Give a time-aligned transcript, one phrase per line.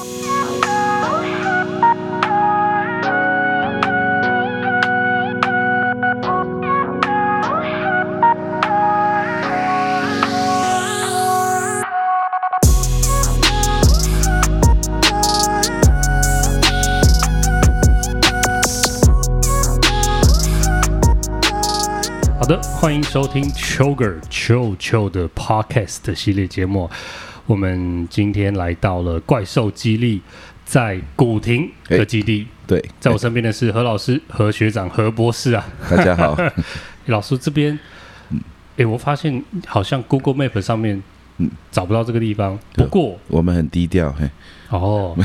[0.00, 0.06] 好
[22.46, 26.90] 的，欢迎收听 Chogger 秋秋的 Podcast 系列节目。
[27.46, 30.20] 我们今天来到了怪兽基地，
[30.64, 32.46] 在古亭的基地。
[32.66, 35.66] 对，在我身边的是何老师、何学长、何博士啊。
[35.90, 36.36] 大家好，
[37.06, 37.78] 老师这边，
[38.76, 41.02] 哎，我发现好像 Google Map 上面，
[41.38, 42.56] 嗯，找不到这个地方。
[42.74, 44.30] 不过我们很低调，嘿。
[44.68, 45.16] 哦，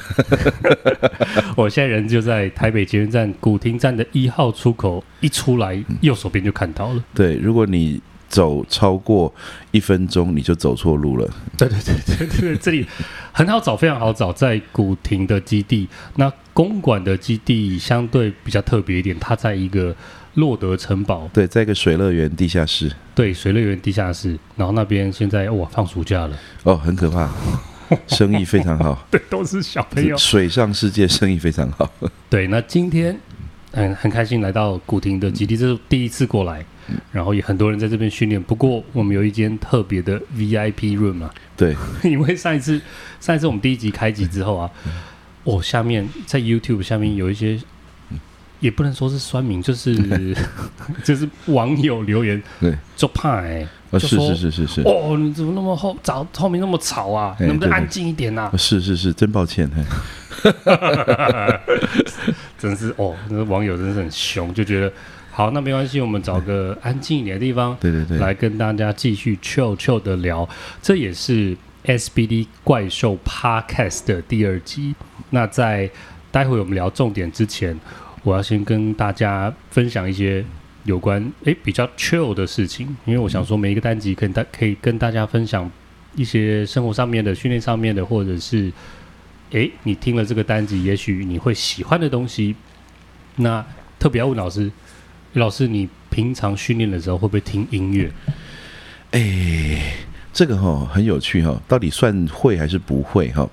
[1.55, 7.03] 我现在人就在台北捷运站古亭站的一号出口，一出来右手边就看到了。
[7.13, 8.01] 对，如果你
[8.35, 9.33] 走超过
[9.71, 11.25] 一分钟，你就走错路了。
[11.57, 12.85] 对对对对对，这里
[13.31, 15.87] 很好找，非常好找，在古亭的基地。
[16.17, 19.95] 那公馆的基地相对比较特别一点，它在一个
[20.33, 22.91] 洛德城堡，对，在一个水乐园地下室。
[23.15, 27.31] 对，水乐园地下室，然后那边现在哇放暑假了，哦，很可怕。
[28.07, 30.17] 生意非常好， 对，都是小朋友。
[30.17, 31.89] 水上世界生意非常好。
[32.29, 33.17] 对，那今天
[33.71, 36.65] 很很开心来到古亭的基地，这是第一次过来，
[37.11, 38.41] 然后也很多人在这边训练。
[38.41, 42.81] 不过我们有一间特别的 VIP room 嘛，对， 因为上一次
[43.19, 44.69] 上一次我们第一集开集之后啊，
[45.43, 47.59] 哦，下面在 YouTube 下面有一些。
[48.61, 49.93] 也不能说是酸民，就是
[51.03, 53.67] 就是网友留言，对，就怕哎，
[53.99, 57.35] 是是是是是，哦，你怎么那么后早后面那么吵啊？
[57.41, 58.49] 能不能安静一点呐？
[58.57, 59.69] 是是是，真抱歉，
[62.57, 64.91] 真是哦，那个网友真是很凶，就觉得
[65.35, 70.47] 好，那没关系，我们找个安静一点的地方，对对对，来跟大家继续 chill chill 的聊。
[70.81, 74.95] 这也是 SBD 怪兽 Podcast 的第二集。
[75.31, 75.91] 那在
[76.31, 77.77] 待会我们聊重点之前。
[78.23, 80.43] 我要先跟大家分享一些
[80.85, 85.69] 有关诶比较 chill 的事情，因为我想说每一个单集可以大可以跟大家分享
[86.15, 88.71] 一些生活上面的、训练上面的，或者是
[89.51, 92.55] 诶你听了这个单集，也许你会喜欢的东西。
[93.35, 93.63] 那
[93.99, 94.71] 特别要问老师，
[95.39, 98.11] 老师你平常训练的时候会不会听音乐？
[99.11, 99.81] 诶，
[100.33, 103.47] 这个哈很有趣哈，到底算会还是不会哈？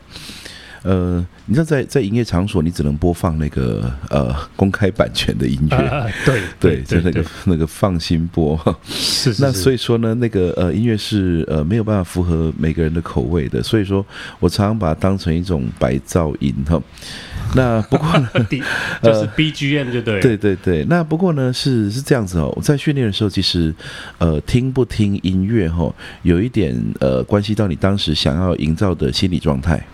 [0.82, 8.59] 呃，你知道在在营业场所，你只能播放那个呃公开版权的音乐，啊、对对，就那个那个放心播。
[8.84, 14.04] 是，是，是，那所以说呢，那个呃音乐是呃没有办法符合每个人的口味的，所以说
[14.41, 16.82] 我常常把它当成一种白噪音哈。
[17.56, 18.28] 那不过呢，
[19.02, 20.84] 就是 BGM 就对、呃，对对对。
[20.88, 23.74] 那不过呢是是这样子哦，我在训练的时候，其实
[24.18, 25.92] 呃听不听音乐哈，
[26.22, 29.84] 有一点呃关系到你当时想要营造的心理状态。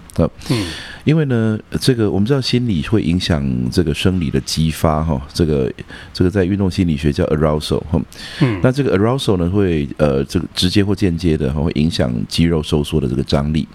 [0.51, 0.67] 嗯，
[1.05, 5.71] 因为呢，这个我们知道心理会影响这个生理的激发哈，这个
[6.13, 8.01] 这个在运动心理学叫 arousal 哈，
[8.41, 13.67] 嗯，那这个 arousal 呢会呃这个直接或间接的会影响肌肉收缩的这个张力，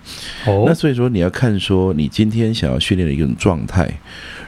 [0.46, 3.92] 哦，那所以说你要看说你今天想要训练的一种状态。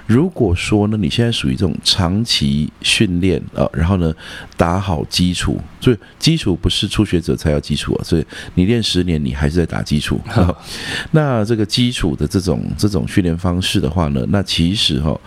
[0.08, 4.14] 如果说呢，你现在属于这种长期训练啊，然后呢
[4.56, 10.22] 打好基础，所以基础不是初学者才要基础啊，所以你练十年，你还是在打基础。
[11.12, 15.20] 那这个基础的这种这种训练方式的话呢，那其实哈，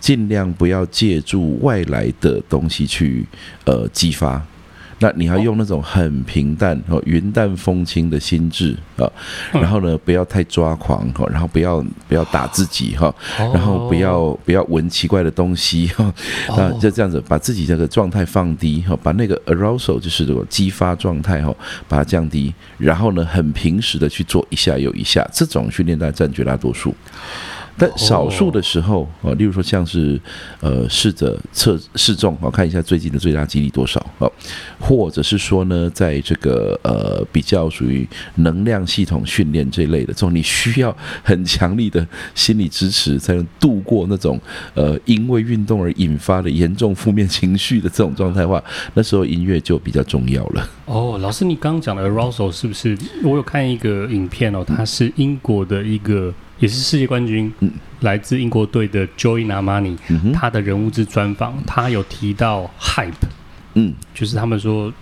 [0.00, 3.24] 尽量不要借助外来的东西去
[3.64, 4.44] 呃激发。
[5.04, 9.04] 那你要用那种很平淡哦，云淡风轻的心智啊，
[9.52, 16.10] 然后呢，不要太抓狂哈，然后不要不要打自己哈，然后不要不要闻奇怪的东西哈，
[16.56, 21.54] 那就这样子把自己这个状态放低哈，把那个 arousal 就是这个激发状态哈，
[21.86, 26.94] 把它降低，然后呢，很平时的去做一下又一下，这种训练大概占绝大多数。
[27.76, 30.20] 但少数的时候啊，例如说像是
[30.60, 34.30] 呃试着测试重啊，看一下最近的最大几率多少啊，
[34.78, 44.40] 或者是说呢，在这个呃比较属于能量系统训练这一类的这种，你需要很强力的心理支持，才能度过那种
[44.74, 48.62] 呃因为运动而引发的严重负面情绪的这种状态的话，
[48.94, 50.68] 那时候音乐就比较重要了。
[50.86, 52.96] 哦，老师，你刚刚讲的 arousal 是不是？
[53.24, 56.32] 我有看一个影片哦，它是英国的一个。
[56.58, 57.70] 也是世界冠军，嗯，
[58.00, 63.12] 来自英国队的 Joey Namani，嗯，他的人物志专访，他有提到 hype，
[63.74, 64.92] 嗯，就是他们说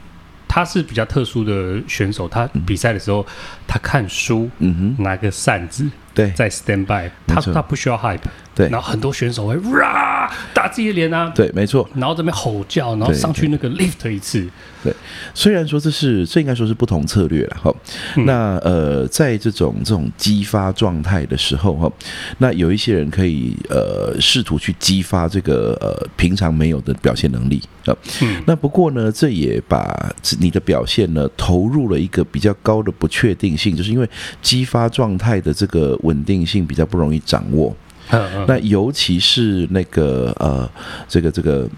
[0.48, 3.26] 他是比较特殊的选手，他比赛的时候，
[3.66, 8.20] 他看书，嗯哼，拿个扇子，对，在 stand by，他他不需要 hype，
[8.54, 10.30] 对，然后很多选手会哇！
[10.54, 14.40] 打自己的脸啊，对，没错，然后这边吼叫，然后上去那个 lift 一次，
[14.82, 14.96] 对，对，
[15.34, 17.74] 虽然说这是这应该说是不同策略了哈，
[18.16, 21.90] 嗯、那呃，在这种这种激发状态的时候哈，
[22.38, 34.08] 那有一些人可以呃试图去激发这个呃平常没有的表现能力啊，嗯、那不过呢，这也把你的表现呢投入了一个比较高的不确定性，就是因为
[34.40, 37.74] 激发状态的这个稳定性比较不容易掌握。
[38.46, 40.68] 那尤其是那个呃，
[41.08, 41.68] 这个这个，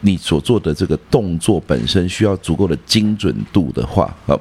[0.00, 4.38] 你所做的这个动作本身需要足够的精准度的话，啊，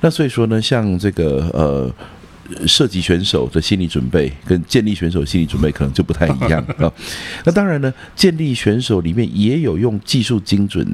[0.00, 6.92] 那所以说呢，像这个呃，射击选手的心理准备跟健力选手心理准备可能就不太一样啊。
[7.44, 10.86] 那当然呢，健力选手里面也有用技术精准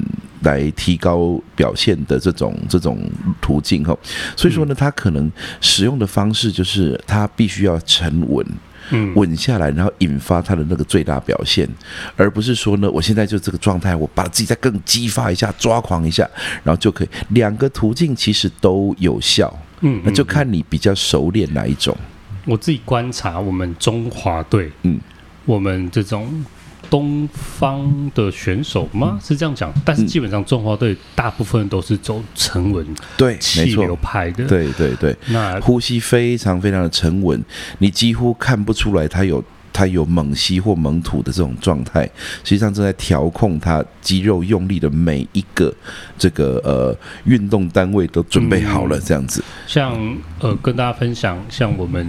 [0.42, 2.98] 来提高表现的这种这种
[3.40, 3.96] 途径哈。
[4.36, 5.30] 所以说呢，他可能
[5.60, 8.46] 使用的方式就是他必须要沉稳。
[8.90, 11.68] 嗯，稳下来，然后引发他的那个最大表现，
[12.16, 16.28] 而不是说呢，我现在就这个状态，我把自己再更激发一下，抓狂一下，
[16.62, 17.08] 然后就可以。
[17.30, 21.96] 两个途径其实都有效，嗯，那就看你比较熟练哪一种。
[22.44, 24.98] 我自己观察我们中华队，嗯，
[25.44, 26.44] 我们这种。
[26.92, 29.18] 东方的选手吗？
[29.24, 32.86] 是这样讲，但是基本上中华队大部分都是走沉稳、
[33.16, 35.16] 对气流派的，对对对。
[35.28, 37.42] 那呼吸非常非常的沉稳，
[37.78, 39.42] 你几乎看不出来他有
[39.72, 42.04] 他有猛吸或猛吐的这种状态，
[42.44, 45.74] 实际上正在调控他肌肉用力的每一个
[46.18, 49.40] 这个呃运动单位都准备好了，这样子。
[49.40, 52.06] 嗯、像呃，跟大家分享，像我们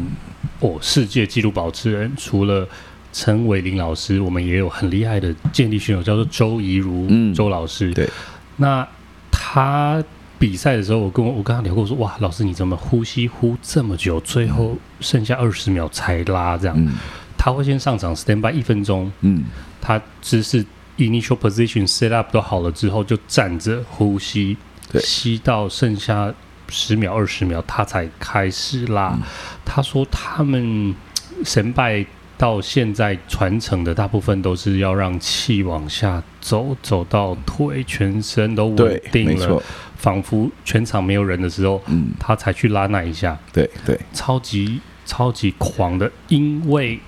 [0.60, 2.68] 哦，世界纪录保持人除了。
[3.14, 7.92] 陈伟林老师，我们也有很厉害的健力选手，叫做周怡如嗯周老师。
[7.92, 8.10] 嗯、对，
[8.58, 8.86] 那
[9.32, 10.04] 他
[10.40, 16.76] 比赛的时候，我跟我我跟他聊过，说哇，老师你怎么呼吸呼这么久，最后剩下二十秒才拉这样？
[16.76, 16.94] 嗯、
[17.38, 19.44] 他会先上场 stand by 一分钟，嗯，
[19.80, 20.66] 他只是
[20.98, 24.58] initial position set up 都好了之后，就站着呼吸，
[25.00, 26.34] 吸到剩下
[26.68, 29.14] 十秒二十秒，他才开始拉。
[29.14, 29.22] 嗯、
[29.64, 30.96] 他说他们
[31.44, 32.08] stand by。
[32.38, 39.62] 到现在传承的大部分都是要让气往下走，走到腿全身都稳定了，
[39.98, 43.38] 仿佛全场没有人的时候，嗯，他才去拉那一下。
[43.54, 47.00] 对对，超级超级狂的，因为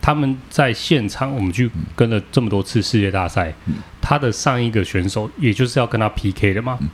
[0.00, 6.78] 他们在现场，我们去跟了这么多次世界大赛，嗯，他的上一个选手，也就是要跟他 PK 的嘛。
[6.80, 6.88] 嗯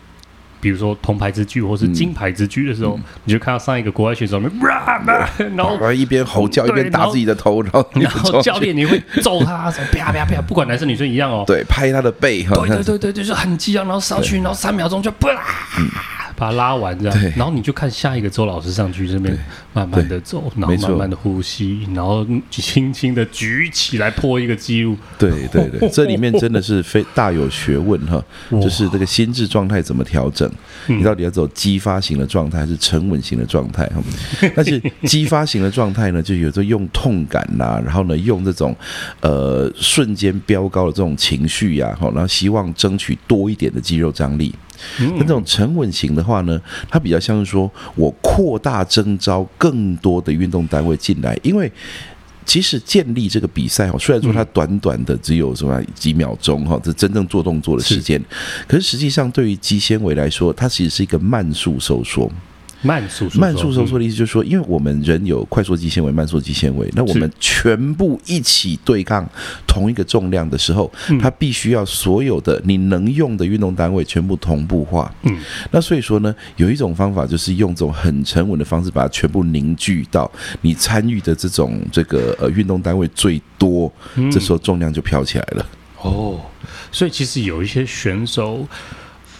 [0.61, 4.51] 比如说铜牌之举或是金牌之举的时候，嗯、你就看到上一个国外选手面，
[5.57, 15.29] 然后一边吼叫一边打自己的头，然后 然后教练你会揍他，啪啪啪，不管男生女生一样哦，对，拍他的背，对对对对，就是很激昂，然后上去，然后三秒钟就啪。
[15.79, 15.89] 嗯
[16.41, 19.39] 把它拉完，这样，然后你就看下一个周老师上去这边
[19.75, 24.97] 慢慢的走，然后慢慢的呼吸，然后轻轻的举起来破一个纪录。
[25.19, 30.51] 对对对， 这里面真的是非大有学问哈，就是这个心智状态怎么调整？
[30.87, 33.85] 你到底要走激发型的状态还是沉稳型的状态？
[33.89, 34.03] 哈，
[34.57, 38.75] 但是激发型的状态呢，就有时候用痛感呐，然后呢用这种
[39.21, 44.55] 呃瞬间飙高的这种情绪呀，哈，然后希望争取多一点的肌肉张力。
[44.99, 51.71] 那这种沉稳型的话呢，它比较像是说我扩大征招更多的运动单位进来，因为
[52.47, 58.21] 其实建立这个比赛哈，虽然说它短短的只有什么几秒钟哈，这真正做动作的时间，
[58.67, 62.31] 可是实际上对于肌纤维来说，它其实是一个慢速收缩。
[62.83, 69.29] 慢速慢速收缩的意思就是说，因为我们人有快速肌纤维、慢速肌纤维，那我们全部一起对抗
[69.67, 75.15] 同一个重量的时候，它必须要所有的你能用的运动单位全部同步化。
[75.23, 75.39] 嗯，
[75.71, 80.31] 那所以说呢，有一种方法就是用这种很沉稳的方式，把它全部凝聚到
[80.63, 83.93] 你参与的这种这个呃运动单位最多，
[84.33, 85.67] 这时候重量就飘起来了。
[86.03, 86.41] 哦，
[86.91, 88.67] 所以其实有一些选手。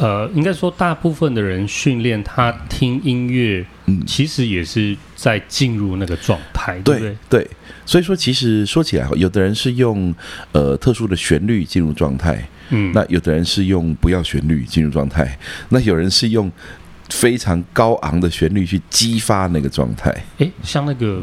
[0.01, 7.17] 呃，应该说，大部分的人训练他听音乐，嗯，其实也是在进入那个状态，对不对？
[7.29, 7.51] 对，
[7.85, 10.15] 所以说，其实说起来，有的人是用
[10.53, 15.39] 呃特殊的旋律进入状态，嗯，那有的人是用不要旋律进入状态，
[15.69, 16.51] 那有人是用
[17.11, 20.11] 非常高昂的旋律去激发那个状态。
[20.39, 21.23] 诶，像那个，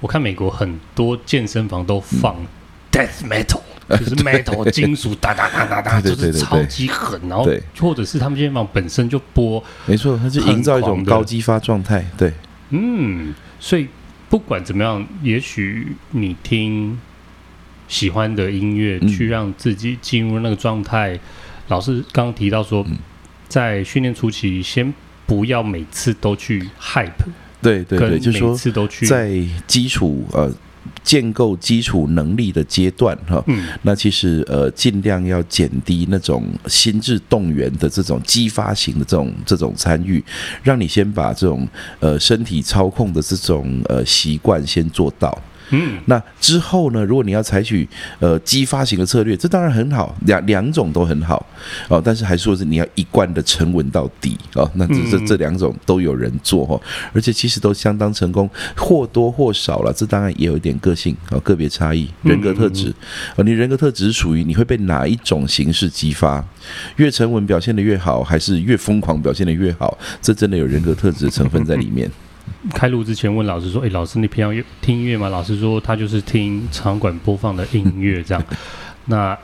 [0.00, 2.36] 我看美国很多健身房都放
[2.92, 3.62] death metal。
[3.88, 12.04] 就是 metal 金属哒哒哒哒哒，就是超级狠，然后或者是他们健身房本身就播，没错，它是营造一种高激发状态。
[12.18, 12.30] 对，
[12.70, 13.88] 嗯，所以
[14.28, 16.98] 不管怎么样，也许你听
[17.88, 21.18] 喜欢的音乐，去让自己进入那个状态。
[21.68, 22.84] 老师刚刚提到说，
[23.48, 24.92] 在训练初期，先
[25.24, 27.10] 不要每次都去 hype，
[27.62, 29.32] 对对对，就是说每次都去在
[29.66, 30.52] 基础呃。
[31.02, 40.22] 建构基础能力的阶段哈，嗯，那其实呃尽量要减低那种心智动员的这种激发型的这种这种参与，
[40.62, 41.66] 让你先把这种
[42.00, 45.36] 呃身体操控的这种呃习惯先做到。
[45.70, 47.04] 嗯，那之后呢？
[47.04, 47.88] 如果你要采取
[48.20, 51.44] 呃激发型的策略，这当然很好，两两种都很好
[51.88, 52.00] 哦。
[52.04, 54.70] 但是还说是你要一贯的沉稳到底哦。
[54.74, 56.80] 那这这这两种都有人做哦，
[57.12, 59.92] 而且其实都相当成功，或多或少了。
[59.92, 62.94] 这当然也有一点个性哦，个别差异，人格特质
[63.36, 63.44] 哦。
[63.44, 66.44] 你人格特质是属于你会被哪一种形式激发？
[66.96, 69.96] 越沉稳表现得越好，还是越疯狂表现得越好？
[70.20, 72.10] 这真的有人格特质的成分在里面。
[72.74, 78.44] 开录之前问老师说：“诶，老师，你平常听音乐吗？”老师说：“他就是听场馆播放的音乐这样。
[79.06, 79.36] ”那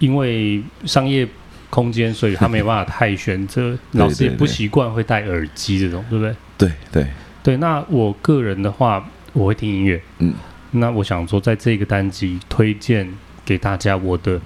[0.00, 1.26] 因为商业
[1.70, 3.78] 空间，所以他没有办法太选择。
[3.92, 6.34] 老师也不习惯会戴耳机这种，对不对？
[6.58, 7.06] 对对
[7.42, 7.56] 对。
[7.58, 10.02] 那我个人的话，我会听音乐。
[10.18, 10.34] 嗯。
[10.72, 13.08] 那我想说，在这个单集推荐
[13.44, 14.40] 给大家我的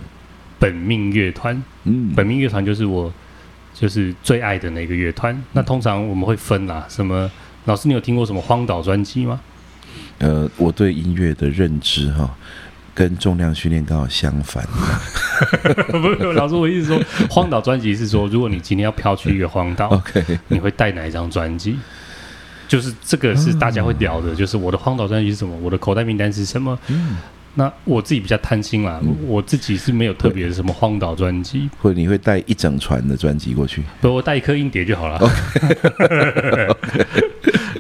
[0.58, 1.60] 本命乐团。
[1.84, 2.12] 嗯。
[2.14, 3.12] 本命乐团就是我
[3.72, 5.42] 就是最爱的那个乐团。
[5.52, 7.30] 那通常我们会分啦，什么？
[7.66, 9.40] 老师，你有听过什么荒岛专辑吗？
[10.18, 12.28] 呃，我对音乐的认知哈，
[12.94, 14.66] 跟重量训练刚好相反。
[15.92, 21.78] 不是，老师，我意思说，荒岛专辑是说，如果你今天要飘去一个荒岛， OK，你会带哪一张专辑？
[22.68, 26.78] 就是这个是大家会聊的，就是我的荒岛专辑是什么，我的口袋名单是什么？
[26.88, 27.16] 嗯。
[27.54, 33.82] 那我自己比较贪心啦，嗯、我自己是没有特别的什么荒岛专辑，或者你会带一整船的专辑过去？
[34.00, 35.18] 不，我带一颗硬碟就好了。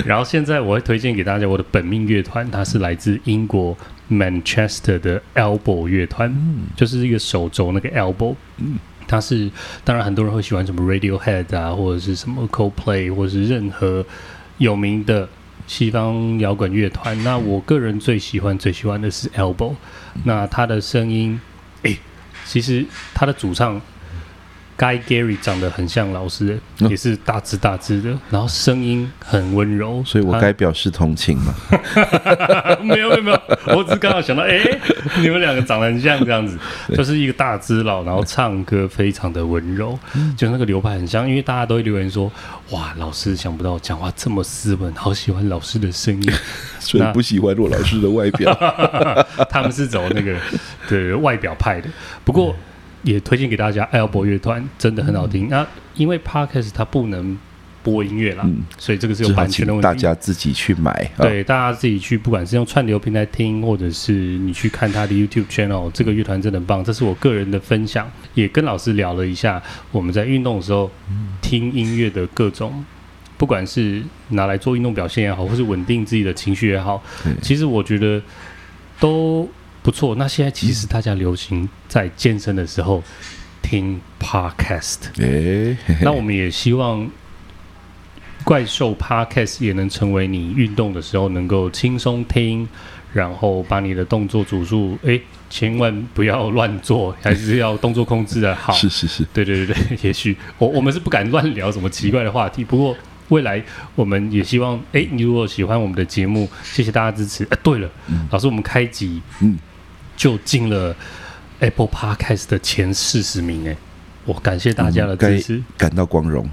[0.04, 3.76] 然后现在我会推荐给大家我的本命乐团，它是来自英国
[4.10, 8.34] Manchester 的 Elbow 乐团，嗯、就是一个手肘那个 Elbow。
[8.56, 9.48] 嗯，它是
[9.84, 14.04] 当然很多人会喜欢什么 Radiohead 啊，或者是什么 Coldplay，或者是任何
[14.58, 15.28] 有名的。
[15.70, 19.76] 西方摇滚乐团，那我个人最喜欢最喜欢的是 Elbow，
[20.24, 21.40] 那他的声音，
[21.82, 21.96] 诶，
[22.44, 22.84] 其实
[23.14, 23.80] 他的主唱。
[24.80, 31.54] Guy Gary 长得很像老师，也是大只大只的，然后声音很温柔，所以我该表示同情吗？
[32.82, 33.40] 没有没有没有，
[33.76, 34.80] 我只是刚好想到，哎、欸，
[35.20, 36.58] 你们两个长得很像这样子，
[36.96, 39.98] 就是一个大只佬，然后唱歌非常的温柔，
[40.34, 42.32] 就那个流派很像，因为大家都会留言说，
[42.70, 46.32] 哇，老师想不到讲话这么斯文，好喜欢老师的声音，
[46.80, 48.50] 所以不喜欢洛老师的外表，
[49.50, 50.34] 他们是走那个
[50.88, 51.88] 对外表派的，
[52.24, 52.56] 不过。
[53.02, 55.46] 也推荐给大家，Elbow 乐团真的很好听。
[55.46, 57.38] 嗯、那因为 Podcast 它不能
[57.82, 59.82] 播音乐啦，嗯、所以这个是有版权的问题。
[59.82, 66.84] 大家自己去买，对，大家自己去，不管是用串流平台听，或者是你去看他的 YouTube channel，这个乐团真的很棒。
[66.84, 70.90] 这是我个人的分享，也跟老师聊了一下，我们在运动的时候
[71.40, 72.84] 听音乐的各种，
[73.38, 77.02] 不管是拿来做运动表现也好，或是稳定自己的情绪也好，
[77.40, 78.20] 其实我觉得
[78.98, 79.48] 都。
[79.82, 83.02] 不错，那现在其实大家流行在健身的时候
[83.62, 87.10] 听 Podcast，欸、嘿嘿那我们也希望
[88.44, 92.68] 怪兽 Podcast 也能成为你运动的时候能够轻松听，
[93.14, 95.18] 然后把你的动作组数，哎，
[95.48, 98.74] 千万不要乱做，还是要动作控制的好。
[98.74, 102.94] 是是是，对对对对，也许我我们是不敢乱聊什么奇怪的话题，不过
[103.28, 103.62] 未来
[103.94, 107.44] 我们也希望，哎，你如果喜欢我们的节目，谢谢大家支持。
[107.50, 109.58] 哎，对了，嗯、老师，我们开集，嗯。
[110.20, 110.94] 就进了
[111.60, 113.74] Apple Podcast 的前四十名哎，
[114.26, 116.46] 我感谢大家的支持，感到光荣。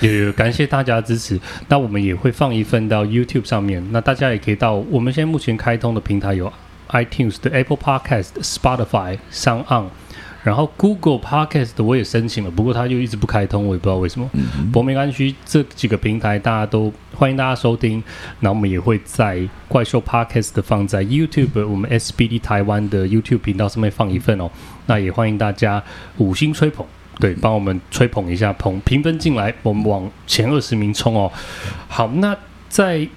[0.00, 1.40] 也感谢大家的支持。
[1.68, 6.52] 那我们也会放一份到 YouTube 上面，那大家也可以到我们现在目前开通的平台有
[6.90, 9.86] iTunes 的 Apple Podcast、Spotify、SoundOn。
[10.44, 14.28] 然后 Google Podcast 我也申请了，不过它就一直不开通，我也不知道为什么。
[14.34, 18.04] 嗯哼，不过没关系，这几个平台大家都欢迎大家收听。
[18.40, 24.50] 那我们也会在怪兽 Podcast 放在 YouTube，我们 SBD 台湾的 YouTube 频道上面放一份哦。
[24.84, 25.82] 那也欢迎大家
[26.18, 26.84] 五星吹捧，
[27.18, 31.32] 对，帮我们吹捧一下，捧评分进来，我们往前二十名冲哦。
[31.88, 32.36] 好，那
[32.68, 33.08] 在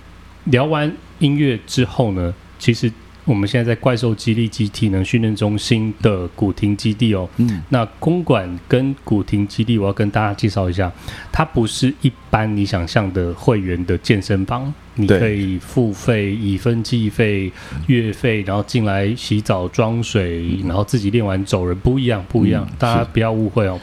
[0.46, 2.90] 聊完音乐之后呢，其实。
[3.28, 10.90] 我们现在在怪兽激励及体能训练中心的古亭基地哦，嗯，那公馆跟古亭基地，我要跟大家介绍一下，
[11.30, 17.52] 它不是一般你想象的会员的健身房，你可以付费以分计费、
[17.88, 23.78] 月费，然后进来洗澡、装水，然后自己练完走人，不一样，不一样，大家不要误会哦。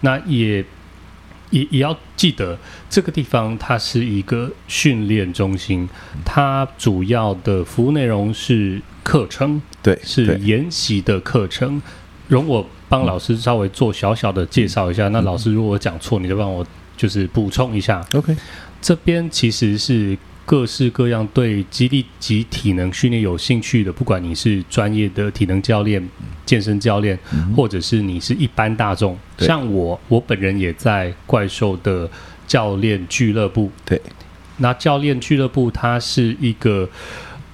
[0.00, 0.64] 那也。
[1.56, 2.58] 也也要记得，
[2.90, 5.88] 这个地方它是一个训练中心，
[6.24, 11.80] 它主要的服务内容是课程，对，是研习的课程。
[12.28, 18.04] 容我帮老师稍微做小小的介绍一下，嗯、那老师如果讲错，你就帮我就是补充一下。
[18.12, 18.36] OK，
[18.82, 26.08] 这边其实是各式各样对肌力及体能训练有兴趣的，不管你是专业的体能教练、
[26.46, 32.08] 健身教练，嗯、或者是你是一般大众，像我，我本人也在怪兽的
[32.46, 33.70] 教练俱乐部。
[33.84, 34.00] 对，
[34.58, 36.88] 那教练俱乐部它是一个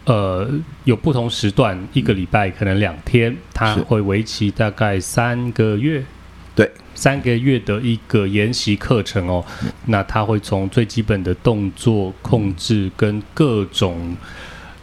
[0.05, 0.51] 呃
[0.85, 6.05] 有不同时段，一个礼拜可能两天，它会为期大概三个月。
[6.55, 6.71] 对。
[7.03, 9.45] 三个月的一个研习课程哦，
[9.87, 14.17] 那他会从最基本的动作控制跟各种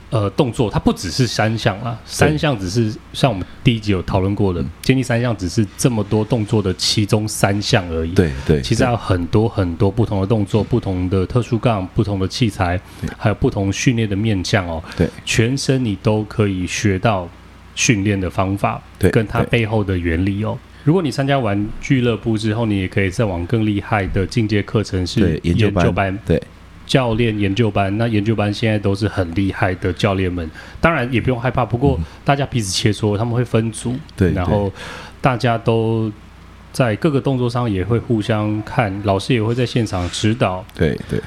[0.09, 8.11] 呃动作，它不只是三项啊，三项只是像我们第一集有讨论过的，健力三项只是这么多动作的其中三项而已。
[8.13, 12.77] 对对，其实还有很多很多不同的动作，不同的特殊杠，不同的器材，
[13.17, 14.83] 还有不同训练的面向哦。
[14.97, 17.25] 对，全身你都可以学到
[17.75, 20.57] 训练的方法，对，跟它背后的原理哦。
[20.89, 26.41] 如果你参加完俱乐部之后，你也可以再往更厉害的进阶课程是研究班，对，
[26.87, 27.95] 教练研究班。
[27.99, 30.49] 那研究班现在都是很厉害的教练们，
[30.81, 31.63] 当然也不用害怕。
[31.63, 34.73] 不过大家彼此切磋，他们会分组，对，然后
[35.21, 36.11] 大家都
[36.71, 40.65] 在各个动作上也会互相看，老师也会在现场指导。
[40.73, 41.21] 对对，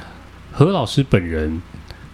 [0.51, 1.63] 何老师本人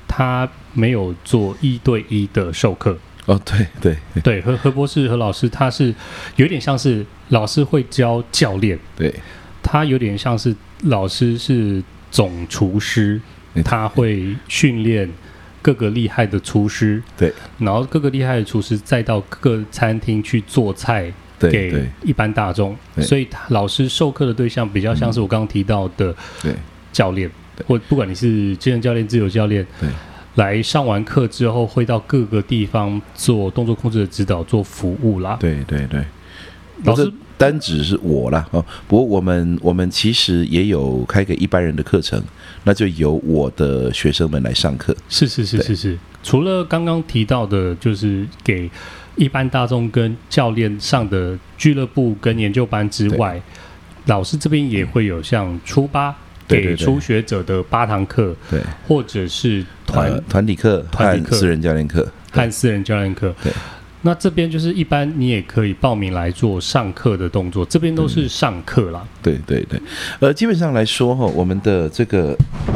[0.07, 2.99] 他没有做一对一的授课。
[3.29, 3.97] 哦，对对。
[4.23, 5.95] 对， 何何博士何老师他是
[6.37, 9.15] 有点像是老师会教教练，对，
[9.63, 10.55] 他有点像是
[10.85, 13.21] 老师是总厨师，
[13.63, 15.09] 他会训练
[15.61, 26.15] 各个厉害的厨师，对，然后各个厉害的厨师再到各个餐厅去做菜给一般大众，所以老师授课的对象比较像是我刚刚提到的
[26.91, 27.31] 教练，
[27.67, 29.89] 或不管你是健身教练、自由教练，对。
[30.39, 35.37] 来上完课之后，会到各个地方做动作控制的指导，做服务啦。
[35.41, 36.05] 对对对，
[36.85, 38.47] 老师单指是我啦。
[38.53, 38.65] 哦。
[38.87, 42.23] 不过我们我们其实也有开给一般人的课程，
[42.63, 44.97] 那就由我的学生们来上课。
[45.09, 45.99] 是是是是是。
[46.23, 48.71] 除了刚刚提到的，就是给
[49.17, 53.43] 一般大众跟教练上的俱乐部跟研究班之外，
[54.07, 56.15] 老师这边也会有像初八。
[56.49, 63.53] 给初学者的八堂课，对，或者是团团、呃、体课、团体课、私人教练课、和私人教练课，对。
[64.03, 69.05] 那这边就是一般你也可以报名来做上课的动作，这边都是上课啦。
[69.21, 69.81] 对对对，
[70.21, 72.29] 呃，基本上来说哈，我们的这个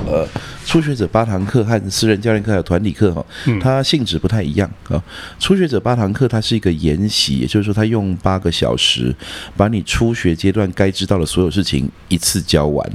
[0.04, 0.26] 呃
[0.64, 3.24] 初学者八堂课和私人教练课还有团体课哈，
[3.60, 5.00] 它性质不太一样啊。
[5.38, 9.14] 初学者八堂课它是一个研习，也就是说它用八个小时
[9.56, 12.90] 把你初学阶段该知道的所有事情一次教完。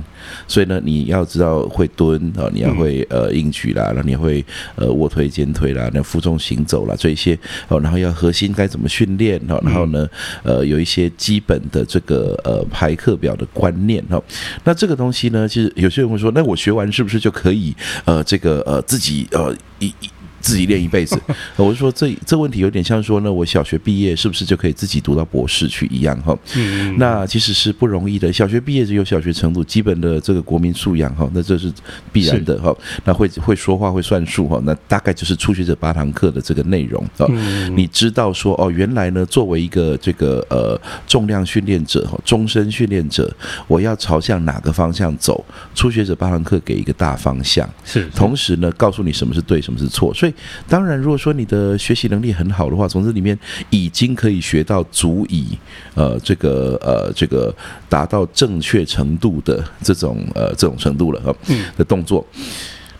[0.45, 4.43] 所以呢，你要知道会蹲啊，你要会呃硬举啦，然后你会
[4.75, 7.37] 呃卧推肩推啦，那负重行走啦这一些
[7.69, 8.07] 哦，然后要。
[8.17, 9.61] 核心该怎么训练哈？
[9.63, 10.09] 然后呢，
[10.41, 14.19] 呃，有一些基本的这个呃排课表的观念哈。
[14.63, 20.09] 那这个东西呢，其实有些人会说，那我学完是不是就可以以呃这个呃自己呃一一。
[20.47, 21.19] 自己练一辈子，
[21.57, 26.37] 我是说这这问题有点像说呢，我小学毕业是不是就可以自己读到博士去一样哈？
[26.55, 28.31] 嗯，那其实是不容易的。
[28.31, 31.71] 小学毕业只有小学程度，基本的这个国民素养哈，那这是
[32.13, 32.73] 必然的哈。
[33.03, 37.27] 那会会说话会算数哈，那大概就是初学者八堂课的这个内容啊。
[37.75, 43.29] 你知道说哦，原来呢，作为一个这个呃重量训练者哈，终身训练者，
[43.67, 45.43] 我要朝向哪个方向走？
[45.75, 50.33] 初学者八堂课给一个大方向，是同时呢，告诉你什么是对，什么是错，所以。
[50.67, 53.37] 当然，如果说你的学习能力很好的话，从这里面
[53.69, 55.57] 已经可以学到足以
[55.95, 57.53] 呃这个呃这个
[57.87, 61.35] 达到正确程度的这种呃这种程度了哈
[61.77, 62.25] 的动作。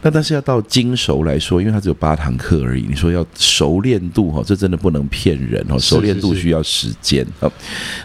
[0.03, 2.85] 那但是要到精熟来说，因为它只有八堂课而已。
[2.87, 5.79] 你说要熟练度哈，这真的不能骗人哦。
[5.79, 7.51] 熟练度需要时间啊。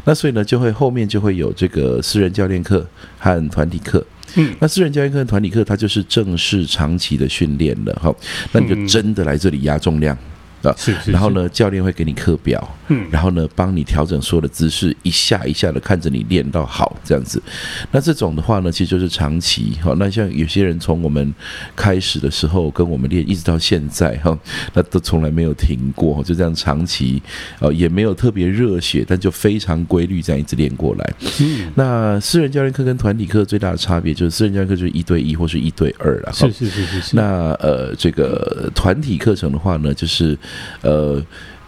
[0.05, 2.85] 那所以呢，就会后面就会有这个私人教练课
[3.19, 4.05] 和团体课。
[4.37, 8.15] 嗯，那私人教练课、团体课，它就是正式长期的训练了哈。
[8.53, 10.17] 那你就真的来这里压重量。
[10.63, 17.43] 啊，是，是，然后呢，教练会给你课表，嗯，然后呢，帮你调整所有的姿势，一下一下的看着你练到好这样子。
[17.91, 19.95] 那这种的话呢，其实就是长期哈。
[19.99, 21.35] 那像有些人从我们
[21.75, 24.39] 开始的时候跟我们练，一直到现在哈，
[24.73, 27.21] 那都从来没有停过，就这样长期，
[27.59, 31.15] 呃，也没有特别热血，但就非常规律这样一直练过来。
[31.41, 36.33] 嗯，那私人教练课跟团体课最大的差别就是，私人教练课就是一对一或是一对二了。
[36.33, 37.17] 是是是是是。
[37.17, 40.39] 那呃，这个团体课程的话呢，就是。
[40.83, 41.23] 呃，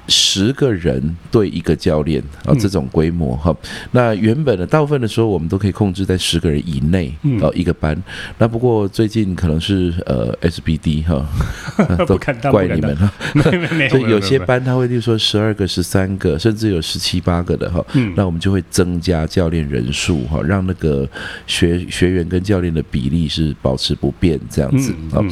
[0.07, 3.57] 十个人对一个教练啊，这种规模哈。
[3.92, 7.09] 那原本的大部分的时候，我们都可以控制在十个人以内
[7.40, 7.97] 啊，一个班。
[8.37, 11.27] 那不过最近可能是呃 SBD 哈，
[12.07, 12.18] 都
[12.51, 13.11] 怪你们哈。
[13.88, 17.83] 所以有些班他会，例如说十二个、十三个，甚至有十七八个的哈。
[18.14, 21.09] 那我们就会增加教练人数哈，让那个
[21.47, 25.25] 学学员跟教练的比例是保持不变这样子啊。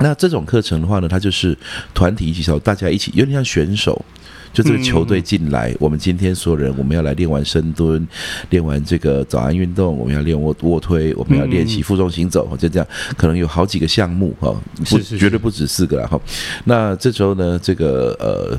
[0.00, 1.56] 那这种课程的话呢，它就是
[1.92, 4.04] 团体一起操，大家一起有点像选手。
[4.50, 8.08] 就这个球队进来，我们今天所有人我们要来练完深蹲，
[8.48, 14.58] 练完这个早安运动，我们要练卧卧推，我们要练习负重行走，就这样，可能有好几个项目哈，
[14.88, 16.18] 不绝对不止四个了哈。
[16.64, 18.58] 那这时候呢，这个呃。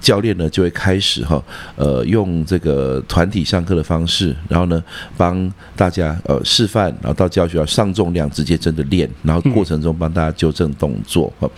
[0.00, 1.42] 教练呢就会开始哈，
[1.76, 4.82] 呃，用这个团体上课的方式，然后呢
[5.16, 11.50] 帮大家呃示范，然后到教学要上重量，直接真的练，然后过程中帮大家纠正动作哈。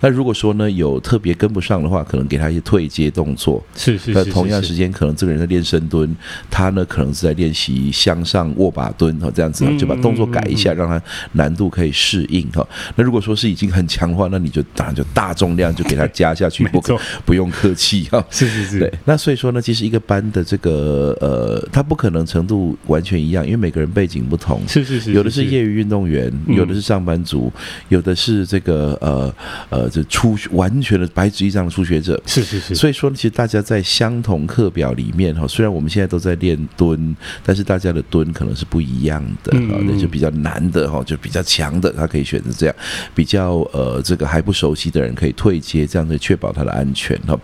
[0.00, 3.62] 那如果说呢有特别跟不上的话，可能给他一些退阶动作。
[3.74, 4.12] 是是是。
[4.12, 6.14] 那同样时间，可能这个人在练深蹲，
[6.50, 11.00] 他呢可能是在练习向上握把蹲哈，这样子就把动作改一下，让他
[11.32, 12.66] 难度可以适应哈。
[12.96, 16.82] 那如果说是已经很强的话，那你就当然就大重量就给他加下去， 不
[17.24, 17.88] 不用客气。
[17.88, 27.50] 气哈， 是是是，对，那所以说呢，其实一个班的这个呃，他不可能程度完全一样，因为每个人背景不同，是是是，有的是业余运动员，有的是上班族，
[27.88, 29.34] 有的是这个呃
[29.70, 42.74] 呃，这初完全的白纸一张的初学者，是是是，所以说其实大家在相同课表里面哈，虽然我们现在都在练蹲，但是大家的蹲可能是不一样的啊，那就比较难的哈，就比较强的他可以选择这样，
[43.14, 47.38] 比较呃这个还不熟悉的人可以退阶，这样子确保他的安全哈。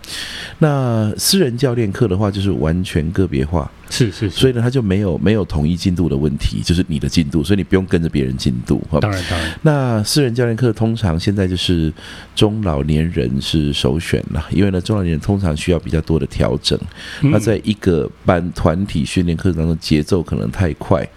[0.59, 3.71] 那私人教练课的话，就是完全个别化。
[3.95, 8.83] 是是，是，所以呢，他就没有没有统一进度的问题，就是你的进度，所以你不用跟着别人进度。
[9.01, 9.59] 当然当然。
[9.63, 11.93] 那私人教练课通常现在就是
[12.35, 16.77] 中老年人是首选了，因为呢，中老年人通常需要比较多的调整。
[17.21, 21.09] 那在一个班团体训练课当中，节奏可能太快，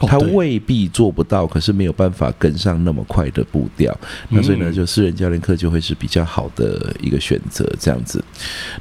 [0.00, 3.98] 他未必做不到，可是没有办法跟上那么快的步调。
[4.28, 8.22] 那所以呢，就私人教练课就会是比较好的一个选择，这样子。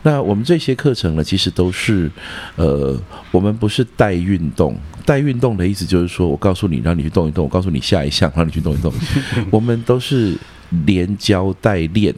[0.04, 2.12] 那我们这些课程呢，其实都是
[2.58, 3.00] 呃。
[3.32, 8.94] 我们不是带运动，带运动的意思就是说，我告诉你，让你去动一动；我告诉你下一项，让你去动一动。
[9.52, 10.38] 我们都是
[10.86, 12.14] 连教带练，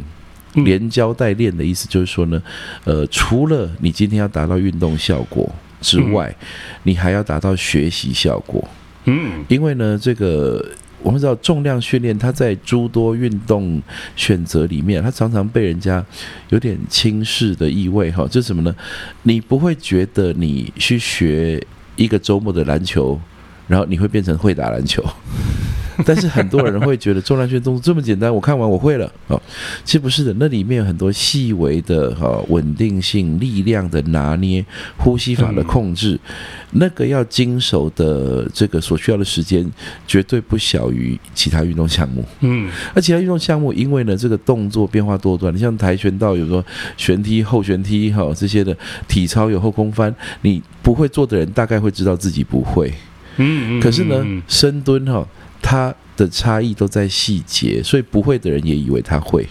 [0.53, 2.41] 连教带练的意思就是说呢，
[2.83, 5.49] 呃，除了你今天要达到运动效果
[5.81, 6.35] 之外，
[6.83, 8.67] 你还要达到学习效果。
[9.05, 10.63] 嗯，因为呢，这个。
[11.07, 13.81] 我们知道重量训练，它在诸多运动
[14.17, 16.05] 选择里面，它常常被人家
[16.49, 18.27] 有点轻视的意味哈。
[18.27, 18.75] 就是什么呢？
[19.23, 21.65] 你不会觉得你去学
[21.95, 23.17] 一个周末的篮球，
[23.67, 25.03] 然后你会变成会打篮球。
[26.05, 29.41] 但是很多人会觉得重量训练动作这么简单，我看完我会了哦。
[29.83, 34.63] 其实不是的，那里面有很多细微的哈稳定性、力量的拿捏、
[34.95, 36.19] 呼吸法的控制，
[36.73, 39.67] 那个要经手的这个所需要的时间
[40.05, 42.23] 绝对不小于其他运动项目。
[42.41, 46.63] 嗯，而其他运动项目，因为呢这个动作变化多端，你像跆拳道有说
[46.95, 48.77] 旋踢、后旋踢哈这些的，
[49.07, 52.93] 体操有后空翻，你不会做的人大概会知道自己不会。
[53.37, 55.27] 嗯，可是呢深蹲哈。
[55.59, 59.45] 它的差异都在细节，所以不会的人也以为他会，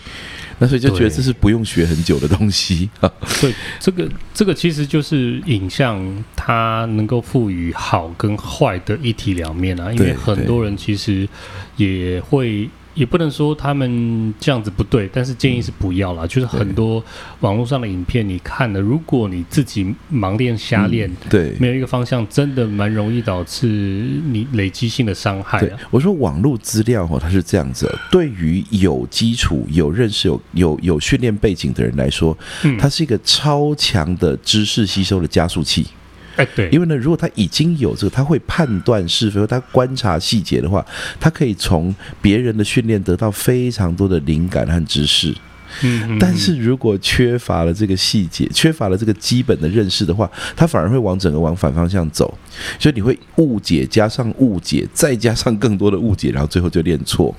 [0.58, 2.88] 那所以就觉得这是不用学很久的东西。
[3.40, 6.00] 对，这个这个其实就是影像，
[6.34, 11.28] 它能够赋予好跟坏的一体两面啊，因为很多人其实
[11.76, 12.70] 也会。
[12.96, 16.26] 也不能说他们这样子不对，但是建议是不要啦。
[16.26, 17.04] 就是很多
[17.40, 25.78] 网络上的影片，你看了，如果你自己盲练瞎练，对，没有一个方向，真的蛮容易导致你累积性的伤害啊。
[25.90, 32.36] 我说网络资料哦，它是这样子，对于有基础、有认识、有有有训练背景的人来说，
[32.78, 35.86] 它是一个超强的知识吸收的加速器。
[36.36, 40.84] 哎，对，因为呢，如果他已经有这个，他会判断是非，他观察细节的话，
[41.18, 45.34] 他可以从别人的训练得到非常多的灵感和知识。
[45.82, 52.32] 嗯，但是如果缺乏了这个细节，缺乏了这个基本的认识的话，他反而会往整个往反方向走，
[52.78, 57.34] 所以你会误解加上误解，再加上更多的误解，然后最后就练错，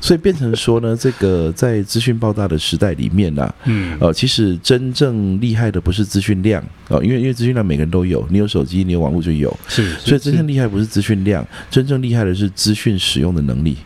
[0.00, 13.76] 所以变成说呢，这个在资讯爆炸的时代里面呢、啊，嗯，呃，其实真正厉害的不是资讯量哦，因为因为资讯量每个人都有，你有手机，你有网络就有，是，所以真正厉害不是资讯量，真正厉害的是资讯使用的能力。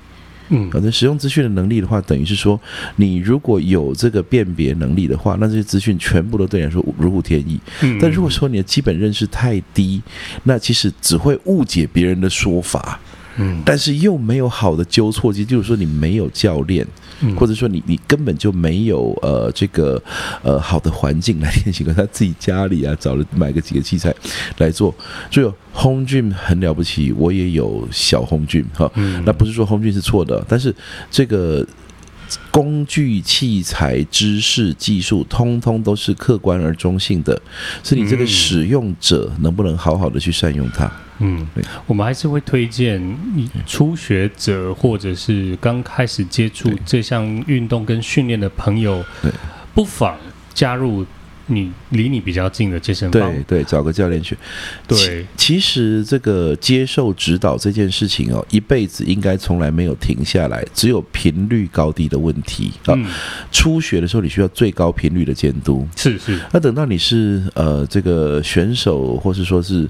[0.49, 2.61] 嗯，反正使用资讯的能力的话，等于是说，
[2.97, 7.59] 你如果有这个辨别能力的话，那这些资讯全部都对你来说如虎添翼。
[7.83, 10.03] 嗯，但如果说你的基本认识太低，
[10.45, 13.01] 那其实只会误解别人的说法。
[13.37, 16.87] 嗯，但是又没有好的纠错机，就是说你没有教练，
[17.37, 20.03] 或者说你你根本就没有呃这个
[20.43, 24.15] 呃好的环境来练习，跟他自己家里啊找了买个几个器材
[24.59, 24.95] 来做，
[25.31, 28.91] 就有 home gym 很了不起，我也有小 home gym 哈，
[29.25, 30.75] 那不是说 home gym 是错的，但是
[31.11, 31.67] 这个
[32.51, 37.41] 工具、器材、知识、技术，通通都是客观而中性的，
[37.83, 40.91] 是你这个使用者能不能好好的去善用它。
[41.19, 41.47] 嗯，
[41.87, 43.01] 我们还是会推荐
[43.67, 49.05] 初学者或者是刚开始接触这项运动跟训练的朋友，
[49.75, 50.17] 不妨
[50.53, 51.07] 加入。
[51.55, 54.37] 你离你比较近的健身房，对对，找个教练去。
[54.87, 62.95] 对，其实这个接受指导这件事情哦，一辈子应该从来没有停下来，只有频率高低的问题啊。
[62.97, 63.05] 嗯、
[63.51, 66.41] 初学的时候，你需要最高频率的监督，是是。
[66.53, 69.89] 那等到你是呃这个选手，或是说是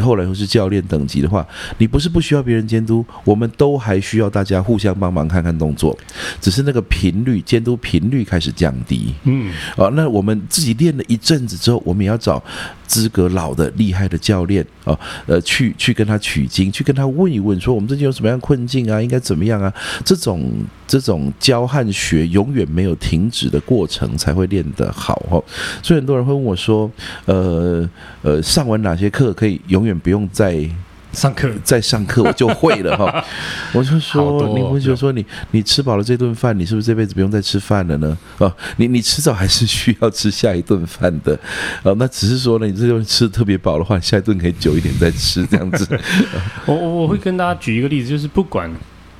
[0.00, 1.44] 后来或是教练等级的话，
[1.78, 5.98] 你不是不需要别人监督，我们都还需要大家互相帮忙看看动作，
[6.40, 9.14] 只是那个频率监督频率开始降低。
[9.24, 10.94] 嗯，啊，那我们自己练。
[11.06, 12.42] 一阵子之后，我们也要找
[12.86, 19.72] 资格老的厉害的教练啊，呃，去去跟他取经，去跟他问一问，说我们最近有什么样困境啊，应该怎么样啊？
[20.04, 20.50] 这种
[20.86, 25.42] 这种教和学永远没有停止的过程，才会练得好哦。
[25.82, 26.90] 所以很多人会问我说，
[27.26, 27.88] 呃
[28.22, 30.68] 呃，上完哪些课可以永远不用再。
[31.12, 33.24] 上课再上课，我就会了哈。
[33.74, 38.16] 我就说，哦、你不就说你你吃饱了这顿饭，你是不是这辈子不用再吃饭了呢？
[38.38, 41.38] 啊，你你迟早还是需要吃下一顿饭的。
[41.82, 45.86] 哦，那只是说呢，你这顿吃的特别饱的话，下一顿可以久一点再吃，这样子。
[46.66, 48.70] 我我我会跟大家举一个例子，就是不管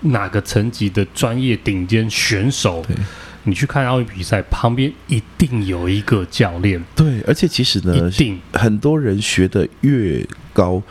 [0.03, 2.97] 哪个层级的专业顶尖选手，对
[3.45, 6.83] 你去看奥运比赛，旁边一定有一个教练。
[6.95, 10.83] 对，而且其实呢，一定很多人学的越高，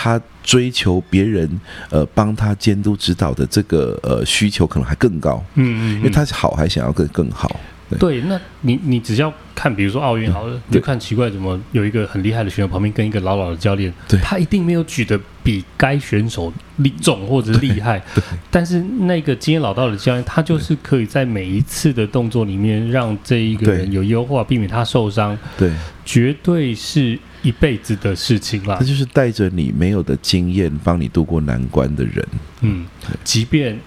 [0.00, 0.20] 他。
[0.48, 7.60] 追求别人呃帮他监督指导的这个呃需求可能还更高，嗯，嗯嗯，因为他好还想要更更好。
[7.98, 18.02] 对，那你你只要看，比如说奥运好了，嗯、就看奇怪怎么有一个很厉害的选手旁边跟一个老老的教练，对，他一定没有举得比该选手厉重或者是厉害，
[18.50, 25.70] 但是那个经验老道的教练，他就是可以在每一次的动作里面让这一个人有优化，避免他受伤，对，
[26.06, 27.18] 绝对是。
[27.42, 32.26] 一辈子的事情啦，他就是带着你没有的经验，帮你度过难关的人。
[32.62, 32.86] 嗯，
[33.24, 33.78] 即便。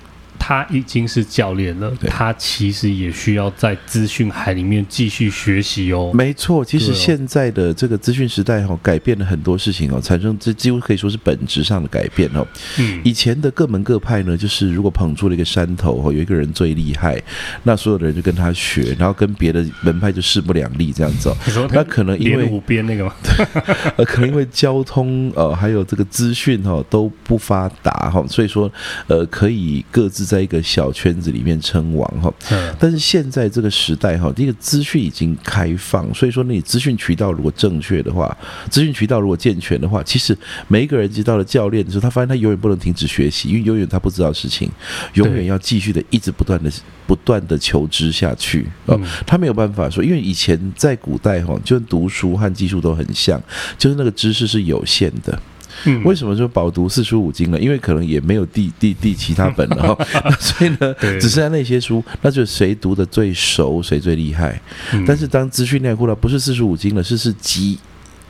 [0.43, 6.11] 他已经是教练了，他其实也需要在资讯海里面继续学习哦。
[6.15, 12.45] 没错，其实现在的这个资讯时代哦，改变了很多事情哦，产生这几乎可以说是本质上的改变哦。
[12.79, 17.21] 嗯，以前的各门各派呢，就是如果捧出了一个山头哦，有一个人最厉害，
[17.61, 21.31] 那所有的人就跟他学，然后跟别的门派就势不两立这样子。
[21.71, 23.13] 那可能因为五边那个吗？
[23.95, 28.69] 呃，可能因为交通呃还有这个资讯哈都不发达哈，所以说
[29.05, 30.30] 呃可以各自。
[30.31, 32.33] 在一个小圈子里面称王哈，
[32.79, 38.37] 但是现在这个时代哈，这个资讯已经开放，所以说你资讯渠道如果正确的话，
[38.69, 40.37] 资讯渠道如果健全的话，其实
[40.69, 44.71] 每一个人接到了教练的时候，他发现他永远不能停止学习，因为永远他不知道事情，
[45.15, 46.71] 永远要继续的一直不断的
[47.05, 48.65] 不断的求知下去。
[48.85, 53.41] 啊，他没有办法说，因为以前在古代哈，就读书和技术都很像，
[53.77, 55.37] 就是那个知识是有限的。
[55.85, 57.59] 嗯，为什么说饱读四书五经呢？
[57.59, 60.05] 因为可能也没有第第第其他本了哈，
[60.39, 64.59] 所以呢，只剩下那些书，那就谁读的最熟，谁最厉害。
[65.07, 67.77] 但是当资讯量库了，不是四书五经了，是是几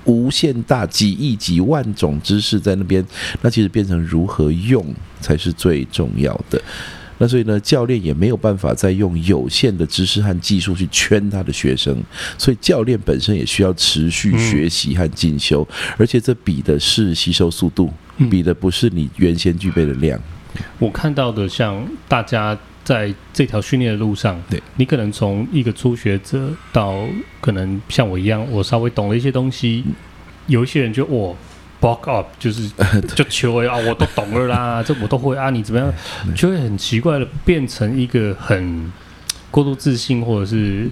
[0.05, 3.05] 无限大几亿几万种知识在那边，
[3.41, 4.85] 那其实变成如何用
[5.19, 6.61] 才是最重要的。
[7.21, 11.95] 那所以呢，教练也没有办法再用有限的知识和技术去圈他的学生，
[12.35, 17.93] 所以教练本身也需要持续学习和进修，嗯、而且这比的是吸收速度，
[18.31, 20.19] 比的不是你原先具备的量。
[20.79, 27.05] 我看到的，像大家在这条训练的路上，对你可能从一个初学者到
[27.39, 29.83] 可能像我一样，我稍微懂了一些东西，
[30.47, 31.37] 有一些人就我。
[31.81, 32.69] Back up 就是
[33.15, 35.91] 就求哎啊，我都懂了啦， 这我都会啊，你怎么样？
[36.35, 38.91] 就会很奇怪的变成一个很
[39.49, 40.89] 过度自信，或者是。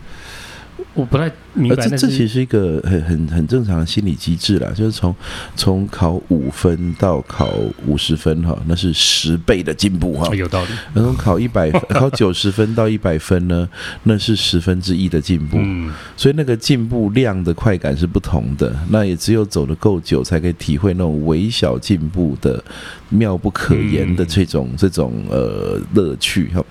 [0.94, 5.16] 我不太明白，这这其实是一个很很很正常的心理机制啦，就是从
[5.56, 7.50] 从考五分到考
[7.86, 10.70] 五十分哈，那是十倍的进步哈，有道理。
[10.94, 13.68] 然后考一百 考九十分到一百分呢，
[14.04, 15.58] 那是十分之一的进步。
[15.60, 18.76] 嗯，所以那个进步量的快感是不同的。
[18.90, 22.64] 那也只有走得够久，才可以体会那种微小进步的
[23.10, 26.64] 妙不可言的这种、嗯、这种呃乐趣哈。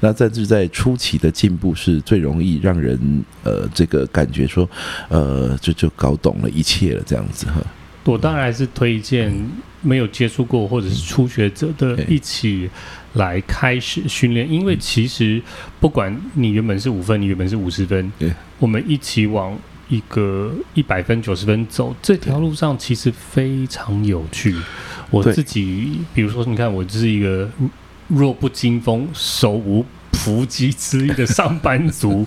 [0.00, 3.68] 那在这在初期的进步是最容易让人呃。
[3.74, 4.68] 这个感觉说，
[5.08, 7.62] 呃，就就搞懂了一切了，这样子哈。
[8.04, 9.32] 我当然还是推荐
[9.80, 12.68] 没有接触过或者是初学者的一起
[13.14, 15.40] 来开始训练，因为其实
[15.80, 18.12] 不管你原本是五分，你原本是五十分，
[18.58, 24.54] 我们一起往一个一百分、九十分走，这条路上其实非常有趣。
[25.10, 27.48] 我自己，比如说，你看，我就是一个
[28.08, 32.26] 弱不禁风、手无缚鸡之力的上班族。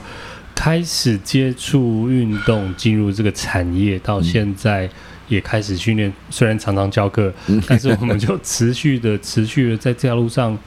[0.57, 4.89] 开始接触运动，进入这个产业，到现在
[5.27, 7.31] 也开始训练，虽然常常教课，
[7.67, 10.57] 但是我们就持续的、持续的在这条路上，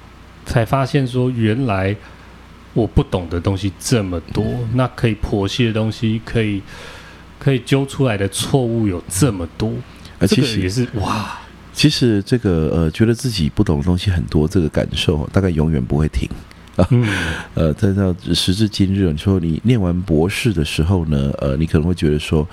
[0.46, 1.94] 才发现说，原来
[2.72, 6.62] 我不懂的东西这么多，那可以剖析的东西，可以
[7.40, 9.72] 可以揪出来的错误有这么多，
[10.20, 11.37] 而且、这个、也是哇，
[11.72, 16.29] 其实这个呃，觉得自己不懂的东西很多，这个感受大概永远不会停。
[16.90, 17.07] 嗯，
[17.55, 22.47] 呃，在到时至今日，你说你念完博士的时候呢，呃，你可能会觉得说，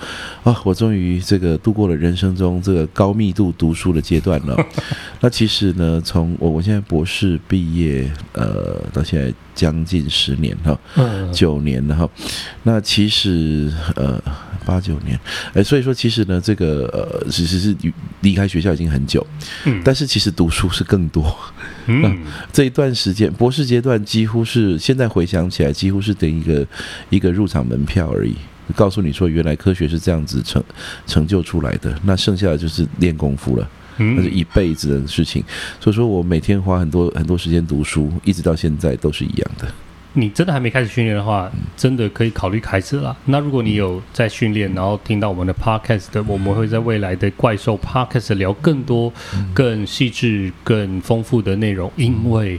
[0.44, 4.56] 啊，我终于这个度过了人生中这个高密度读书的阶段了。
[5.20, 10.78] 那其实呢，从我我现在博士毕业，呃，到现在将近十年哈，
[11.32, 12.08] 九年了哈。
[12.62, 14.20] 那其实呃。
[14.64, 15.18] 八九年，
[15.54, 17.76] 哎，所以说其实呢，这个呃，其实是
[18.20, 19.26] 离开学校已经很久，
[19.64, 21.36] 嗯，但是其实读书是更多，
[21.86, 22.18] 嗯，
[22.52, 26.66] 这一段时间博士阶段几乎是现在回想起来，几乎是等一个
[27.10, 28.34] 一个入场门票而已，
[28.74, 30.62] 告诉你说原来科学是这样子成
[31.06, 35.42] 成就出来的，那剩下的就是练功夫了，嗯，那是一辈子的事情，
[35.80, 39.66] 所以说我每天花很多很多时间读书，一直到现在都是一样的。
[40.14, 43.16] 你真的还没开始训练的话，真的可以考虑开始了。
[43.26, 49.12] 那如果你有在训练，然后听到我们的 podcast 的，我们会在未来的怪兽 podcast 聊更多、
[49.54, 52.58] 更细致、更丰富的内容，因为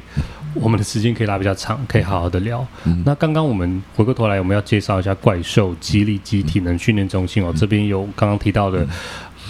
[0.53, 2.65] 我们的时间可以拉比较长，可以好好的聊。
[3.03, 8.87] 那刚刚我们回过头来，我们要介绍一下怪兽激励机体能训练中心哦，这边有刚刚提到的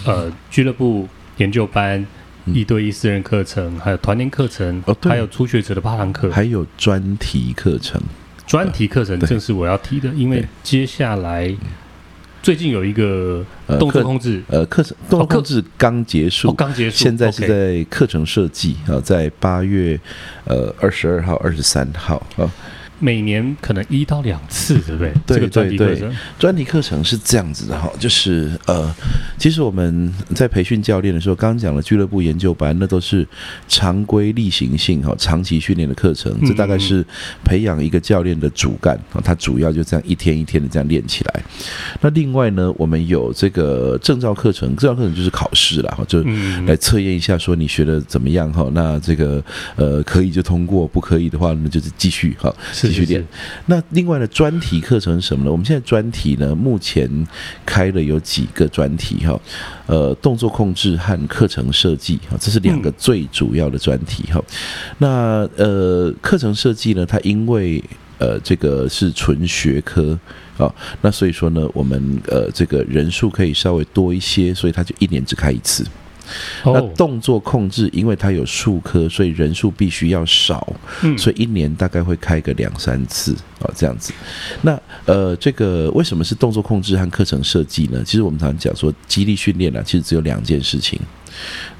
[0.04, 2.04] 呃俱乐部研究班。
[2.46, 8.00] 一对一私人课程，还有团练课程，哦，还有初学者的八堂课，还有专题课程。
[8.46, 11.54] 专题课程正是我要提的，因为接下来
[12.42, 13.44] 最近有一个
[13.78, 19.98] 动作控制，呃，课程动作控制刚结束，刚结束，现在是在课程设计啊，在八月
[20.44, 22.50] 呃二十二号、二十三号啊。
[23.00, 25.12] 每年可能一到两次，对不对？
[25.26, 28.94] 对对对，专题课程是这样子的哈，就是呃，
[29.38, 33.26] 其实我们在培训教练的时候，刚刚讲了俱乐部研究班，那都是
[33.66, 37.04] 常规例行性哈，长期训练的课程，这大概是
[37.42, 41.42] 培养一个教练的主干啊，他主要就这样一天一天的这样练起来。
[42.02, 46.22] 那另外呢，我们有这个证照课程，证照课程就是考试了哈，就
[46.66, 49.42] 来测验一下说你学的怎么样哈，那这个
[49.76, 52.54] 呃可以就通过，不可以的话那就是继续哈。
[52.90, 53.26] 继续练。
[53.66, 55.50] 那另外的专题课程是什么呢？
[55.50, 57.08] 我们现在专题呢，目前
[57.64, 59.40] 开了有几个专题哈，
[59.86, 64.42] 呃，动作控制和课程设计哈，这是两个最主要的专题哈。
[64.98, 67.82] 那呃，课程设计呢，它因为
[68.18, 70.18] 呃这个是纯学科
[70.58, 75.86] 啊，那所以说呢，我们呃这个人数可以稍微多一些，所以它就一年只开一次。
[76.64, 80.74] 那动作控制，因为它有数科，所以人数必须要少，
[81.16, 84.12] 所以一年大概会开个两三次啊，这样子。
[84.62, 88.02] 那呃，这个为什么是动作控制和课程设计呢？
[88.04, 91.00] 其实我们常常讲说，激励训练呢，其实只有两件事情：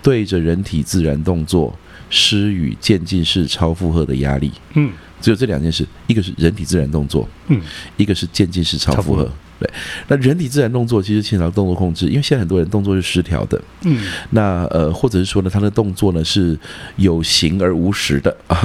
[0.03, 1.77] 对着人体自然动作
[2.09, 4.51] 施与渐进式超负荷的压力。
[4.75, 7.61] 嗯，只有这两件事，一个是人体自然动作，嗯，
[7.97, 9.31] 一个是渐进式超负荷。
[9.61, 9.71] 对，
[10.09, 16.59] 那人体自然动作其实牵扯到动作控制，因为现在很多人动作是失调的，嗯，那呃，或者是说呢，他的动作呢是
[16.97, 18.59] 有形而无实的啊，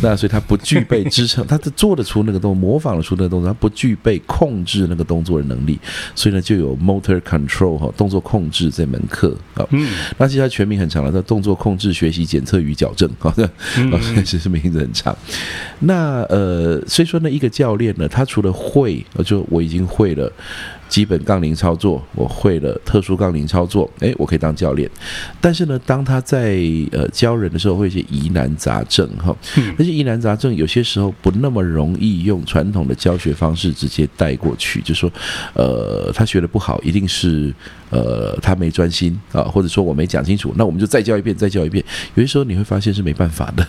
[0.00, 5.76] 那所以他不具备支撑，他做得出那个动作，模仿得出那个动作，他不具备控制那个动作的能力，
[6.14, 13.50] 所以呢，就有 motor control 哈，动作控制这门课啊，嗯，那其实它全名很长了，叫动作控制学习检测与矫正，好的，
[14.24, 15.16] 其实名字很长。
[15.80, 20.32] 那呃，所以说呢，一个教练呢，他除了会，就我已经会了。
[20.88, 24.88] 基本杠铃操作，我会了特殊杠铃操作，诶，我可以当教练。
[25.40, 26.60] 但是呢，当他在
[26.92, 29.36] 呃教人的时候，会有一些疑难杂症哈，
[29.76, 35.12] 那些疑难杂症有些时候不那么容易用传统的教学方式直接带过去，就说
[35.54, 37.52] 呃他学的不好，一定是
[37.90, 41.84] 呃他没专心啊，或者说我没讲清楚，那我们就再教一遍，再教一遍。
[42.14, 43.66] 有些时候你会发现是没办法的，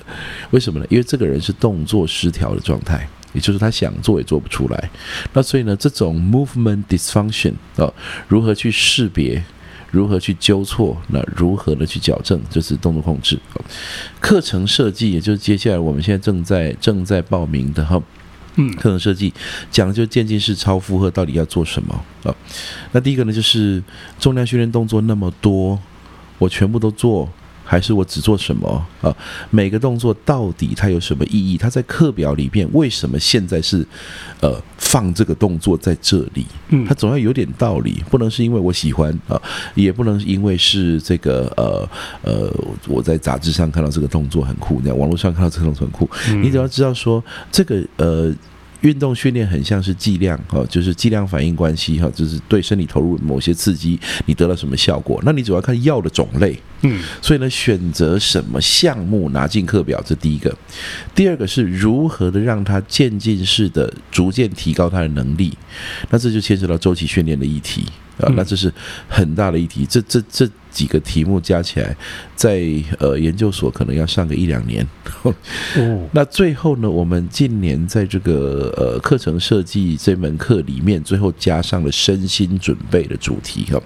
[0.52, 0.86] 为什么呢？
[0.90, 3.08] 因为这个人是动作失调的状态。
[3.38, 4.90] 也就是他想做也做不出来，
[5.32, 7.86] 那所以呢，这种 movement dysfunction 啊，
[8.28, 9.44] 如何去识别，
[9.92, 13.38] 如何去纠错，那如何的去矫正，就是动作控制。
[14.20, 18.02] 课程设计，也就是接下来我们现在正在正在报名的哈，
[18.56, 19.32] 嗯，课程设计
[19.70, 22.34] 讲的就是渐进式超负荷到底要做什么啊？
[22.92, 23.84] 那第一个呢，就是
[24.20, 25.80] 重量训练动作那么多，
[26.40, 27.30] 我全部都做。
[27.70, 29.14] 还是我只做什么啊？
[29.50, 31.58] 每个动作到底它有什么意义？
[31.58, 33.86] 它在课表里面为什么现在是
[34.40, 36.46] 呃放这个动作在这里？
[36.70, 39.40] 嗯，它总要有点道理，不能是因为我喜欢啊，
[39.76, 41.90] 也不能因为是这个呃
[42.22, 42.54] 呃
[42.88, 46.10] 我在杂志上看到这个动作很酷，在网络上看到这个动作很酷。
[46.42, 48.34] 你只要知道说这个呃。
[48.82, 55.22] 运动训练很像是剂量哈，就是剂量反应关系哈，就是对身体投入某些刺激，你得到什么效果？
[55.26, 60.56] 那你主要看药的种类，嗯，所以呢，选择什么项目拿进课表，这第一个。
[61.16, 65.58] 第二个是如何的让他渐进式的逐渐提高他的能力，
[66.10, 67.86] 那这就牵涉到周期训练的议题
[68.20, 68.72] 啊，那这是
[69.08, 69.86] 很大的议题。
[69.86, 70.50] 这这这。
[70.70, 71.96] 几个题目加起来，
[72.36, 72.62] 在
[73.00, 74.88] 呃研究所可能要上个一两年。
[75.24, 75.34] 哦，
[76.14, 83.82] 那最后呢，我们近年在这个呃课程设计这门课里面，最后加上了身心准备的主题哈，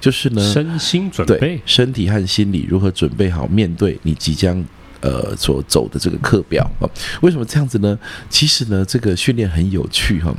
[0.00, 4.64] 就是呢，身心准备，身体和心理如何准备好面对你即将。
[5.00, 6.84] 呃，所走的这个课表啊，
[7.22, 7.98] 为什么这样子呢？
[8.28, 10.34] 其实呢，这个训练很有趣哈。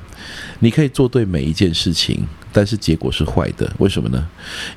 [0.60, 3.72] 你可以做对每一件事情，但是结果是坏的。
[3.80, 4.28] 为什么呢？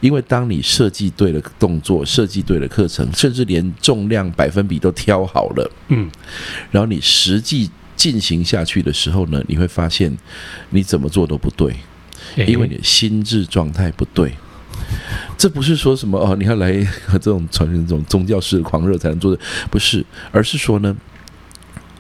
[0.00, 6.10] 因为当你设计对了动作，设计对了课程，甚至连重量百分比都挑好了，嗯，
[6.70, 10.16] 然后你实际进行下去的时候呢，你会发现
[10.70, 11.76] 你怎么做都不对，
[12.46, 14.34] 因为你的心智状态不对。
[15.36, 19.40] 这不是说什么哦，你要来和这种传这种宗教式的狂热才能做的，
[19.70, 20.96] 不是，而是说呢，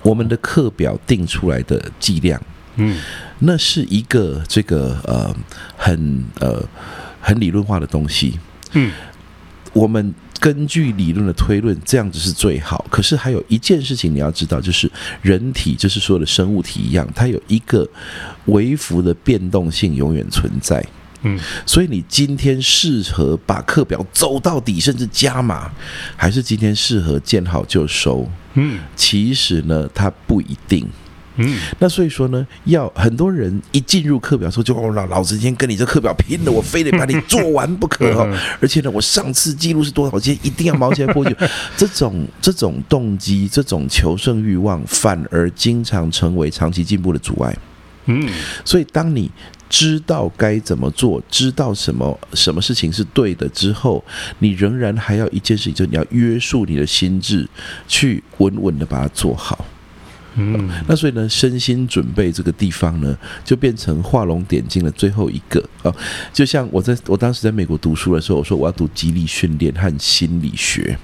[0.02, 2.40] 我们的课表定出来的剂量，
[2.76, 2.98] 嗯，
[3.40, 5.34] 那是一个这个呃
[5.76, 6.62] 很呃
[7.20, 8.38] 很理论化的东西，
[8.72, 8.90] 嗯，
[9.72, 12.84] 我们根据理论的推论，这样子是最好。
[12.90, 14.90] 可是还有一件事情你要知道，就是
[15.22, 17.88] 人体就是所有的生物体一样，它有一个
[18.46, 20.84] 微幅的变动性永远存在。
[21.24, 25.70] 嗯，所以你今天适合把课表走到底，甚至加码，
[26.16, 28.28] 还是今天适合见好就收？
[28.54, 30.86] 嗯，其实呢，它不一定。
[31.36, 38.24] 嗯，那所以说呢，要很多人一进入课表说，就哦老老子今天跟你这课表拼了，我非得把你做完不可哈。
[38.60, 41.34] 而且呢，我上次记录是多少，我今天一定要毛起来破去。
[41.76, 47.56] 这种这种动机，这种求胜欲望，反而经常成为长期进步的阻碍。
[48.06, 48.28] 嗯，
[48.64, 49.30] 所以当你。
[49.74, 54.04] 知道该怎么做，知道什么什么事情是对的之后，
[54.38, 57.44] 你仍然还要一件事情，就是你要约束你的心智，
[57.88, 59.64] 去稳稳的把它做好。
[60.36, 65.92] 嗯，那所以呢，身心准备这个地方呢，就变成画龙点睛的最后一个啊。
[66.32, 70.96] 就像我在我当时在美国读书的时候，我说我要读激励训练和心理学，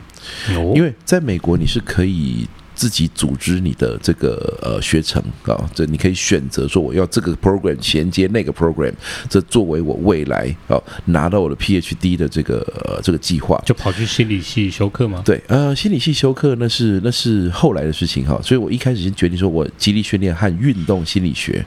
[0.76, 2.46] 因为在美国你是可以。
[2.80, 8.90] 自己组织你的这个呃学程啊，这你可以选择说我要这个 program 衔接那个 program，
[9.28, 15.20] 这作为我未来啊拿到我的 PhD 的这个呃这个计划，就跑去心理系修课吗？
[15.22, 21.62] 对，呃，心理系修课那是那是后来的事情哈，所以我一开始先决定说我极力训练和运动心理学，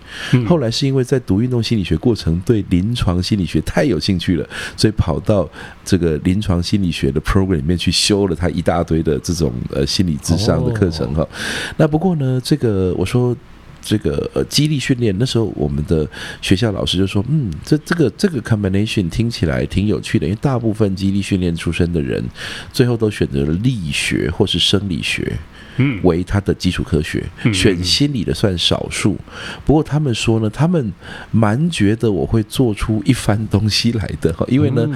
[0.47, 5.47] 后来是因为在读运动心理学过程对临床心理学太有兴趣了，所以跑到
[5.86, 11.08] 这个临床心理学的 program 里面去修了他一大堆的这种呃心理智商的课程。
[11.08, 11.30] 很好，
[11.78, 13.36] 那不过呢，这个我说
[13.82, 16.08] 这个呃，激励训练那时候我们的
[16.42, 22.24] 学校老师就说，嗯，这这个这个 combination 听起来挺有趣的，因为大部分激励训练出身的人，
[22.72, 25.38] 最后都选择了力学或是生理学。
[25.78, 29.18] 嗯，为他的基础科学，选心理的算少数。
[29.66, 30.94] 不过他们说呢，他们
[31.32, 34.46] 蛮觉得我会做出一番东西来的哈。
[34.50, 34.88] 因为呢，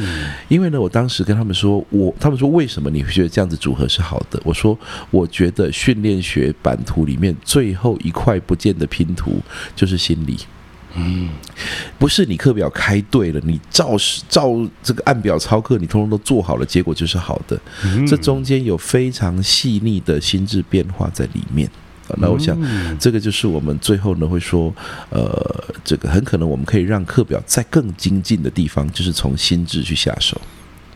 [0.47, 4.39] 因为呢，我当时跟他们说，我他们说为什么你会觉得这样子组合是好的？
[4.43, 4.77] 我说，
[5.11, 9.41] 我觉得训练学版图里面最后一块不见的拼图
[9.75, 10.37] 就是心理。
[10.99, 11.29] 嗯，
[11.99, 13.95] 不是你课表开对了，你照
[14.27, 14.49] 照
[14.81, 17.59] 这个按表操课，你通通都做好了，结果就是好的。
[18.07, 21.69] 这中间有非常细腻的心智变化在里面。
[22.17, 22.57] 那我想，
[22.97, 24.73] 这个就是我们最后呢会说，
[25.09, 30.39] 呃，这个很可能我们可以让课表在更精进的地方，就是从心智去下手。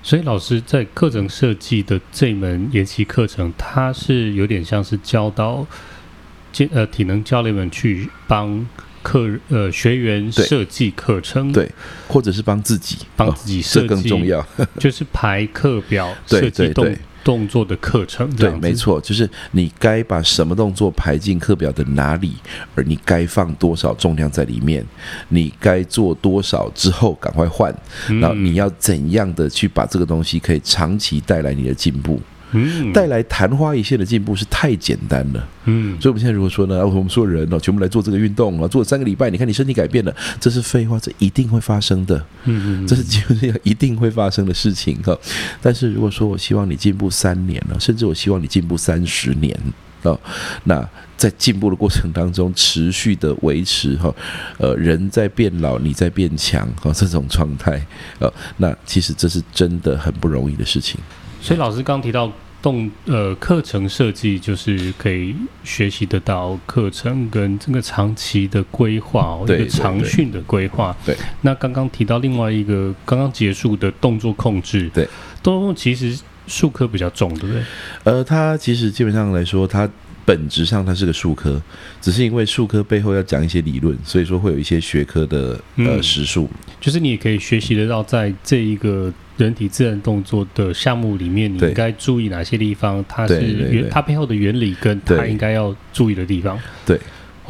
[0.02, 5.68] 所以老师在课程设计的这门研习课程，它是有点像是教导，
[6.72, 8.66] 呃，体能教练们去帮。
[9.02, 11.72] 课呃，学员设计课程对，对，
[12.08, 14.46] 或者是帮自己帮自己设计，这更重要，
[14.80, 22.34] 就是排课表 设计动动作的课程，对，没错，就是你该把什么动作排进课表的哪里，
[22.74, 24.84] 而你该放多少重量在里面，
[25.30, 27.72] 你该做多少之后赶快换，
[28.20, 32.20] 然后你要怎样的去把这个东西可以长期带来你的进步。
[32.52, 35.48] 嗯，带来昙花一现的进步是太简单了。
[35.66, 42.18] 嗯，所以我们现在如果说呢，我们说人哦，全部来做这个运动啊，做了三个礼拜，你看你身体改变了，这是废话，这一定会发生的。
[42.46, 45.18] 嗯嗯，这是基本上一定会发生的事情哈。
[45.62, 49.58] 但是如果说我希望你进步三年了，甚至我希望你进步三十年
[50.04, 50.18] 啊，
[50.64, 54.14] 那在进步的过程当中持续的维持哈，
[54.58, 57.80] 呃，人在变老，你在变强哈，这种状态
[58.20, 58.28] 啊，
[58.58, 61.00] 那其实这是真的很不容易的事情。
[61.42, 62.32] 所以老师刚提到
[62.62, 70.96] 动呃课程设计，就是可以学习得到课程跟这个长期的规划哦，一个长训的规划。
[71.06, 75.08] 对，那刚刚提到另外一个刚刚结束的动作控制，对，
[75.42, 77.64] 都其实术科比较重，对不对？
[78.04, 79.90] 呃，它其实基本上来说，它。
[80.24, 81.60] 本质上它是个术科，
[82.00, 86.48] 只是因为术科背后要讲一些理论，所以说会有一些学科的呃实数，
[86.80, 89.12] 就是你也可以学习得到，在这一个
[89.44, 96.60] 人体自然动作的项目里面，你应该注意哪些地方，它是原它背后的原理跟它应该要注意的地方。
[96.86, 97.00] 对，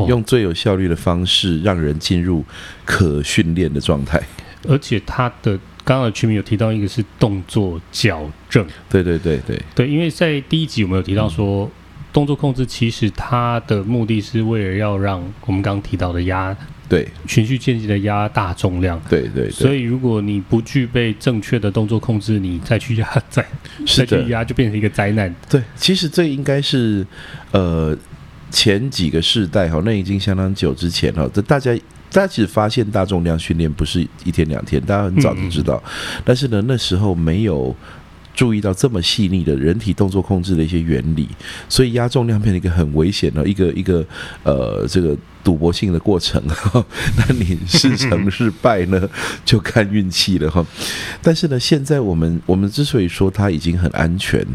[0.07, 2.43] 用最有效率的方式让人进入
[2.85, 4.21] 可训练的状态，
[4.67, 9.61] 而且它的刚刚的群名有提到一个是动作矫正，对对对对。
[9.75, 11.65] 对，因为在第一集我们有提到说。
[11.65, 11.71] 嗯
[12.13, 16.53] 动作控制其实它的目的是为了要让我们刚刚提到的压
[16.91, 23.45] 对循序渐进的压大重量，对对，对，所以如果你不具备正确的动作控制，你再去压再
[23.87, 25.33] 再去压就变成一个灾难。
[25.49, 27.07] 对，其实这应该是
[27.51, 27.97] 呃
[28.49, 31.29] 前几个世代哈，那已经相当久之前了。
[31.33, 31.73] 这大家
[32.11, 37.73] 大家其实发现大重量训练不是一天两天，大家很早就知道，嗯、但是呢那时候没有。
[38.33, 41.27] 注意到这么细腻的人体动作控制的一些原理，
[41.67, 44.05] 所以压重量变成一个很危险的一个一个
[44.43, 46.41] 呃这个赌博性的过程。
[47.17, 49.09] 那你是成是败呢，
[49.43, 50.65] 就看运气了哈。
[51.21, 54.45] 但是呢，现在我们我们之所以说它已经很安全，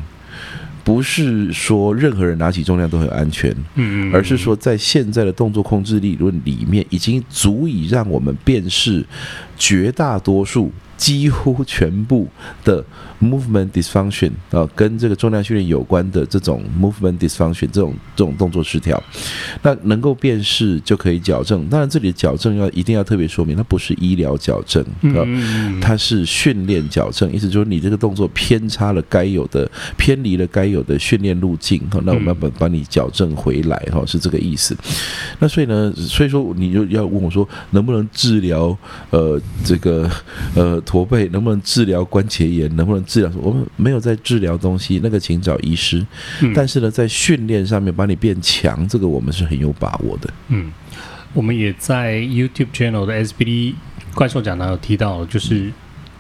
[0.83, 9.05] 不是说任何人拿起重量都很安全，嗯，而是说在现在的动作控制理论里面，已经足以让我们辨识
[9.59, 10.73] 绝大多数。
[10.97, 12.27] 几乎全部
[12.65, 12.83] 的
[13.21, 19.03] movement dysfunction 啊，跟这个重量训练有关的这种 movement dysfunction 这种这种动作失调，
[19.63, 21.67] 那能够辨识就可以矫正。
[21.69, 24.83] 当然，这里的矫正要一定要特别说明，它不是医疗矫正
[25.15, 25.21] 啊，
[25.81, 27.33] 它是训练矫正。
[27.33, 34.77] 意思就是你这个动作偏差了该有的，偏离了该有的训练路径哈，那我们要把把你矫正回来哈，是这个意思。
[35.39, 38.77] 那所以呢，所以说你就要问我说，能不能治疗
[39.11, 40.11] 呃这个
[40.55, 40.81] 呃。
[40.87, 42.75] 驼背能不能治疗关节炎？
[42.77, 43.31] 能不能治疗？
[43.41, 46.05] 我们没有在治疗东西，那个请找医师。
[46.43, 50.29] 嗯、但是呢，在训练上面把你变强，这个我们是很有把握的。
[50.49, 50.71] 嗯，
[51.33, 53.75] 我们也在 YouTube channel 的 SBD
[54.15, 55.73] 怪兽讲堂有提到，就是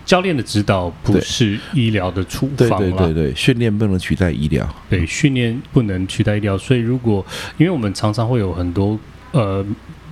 [0.05, 2.78] 教练的指导不是医疗的处方。
[2.78, 4.66] 对对对对，训练不能取代医疗。
[4.89, 6.57] 对，训练不能取代医疗。
[6.57, 7.24] 所以，如果
[7.59, 8.99] 因为我们常常会有很多
[9.32, 9.64] 呃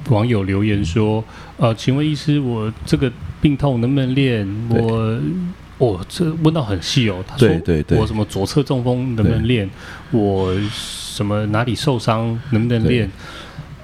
[0.08, 1.24] 网友留言说，
[1.56, 3.10] 呃，请问医师，我这个。
[3.44, 4.48] 病痛能不能练？
[4.70, 5.20] 我我、
[5.78, 7.24] 哦、这问到很细哦。
[7.26, 9.68] 他说对对对，我什么左侧中风能不能练？
[10.10, 13.10] 我什么哪里受伤能不能练？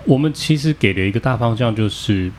[0.05, 2.31] 我们其实给了一个大方向，就是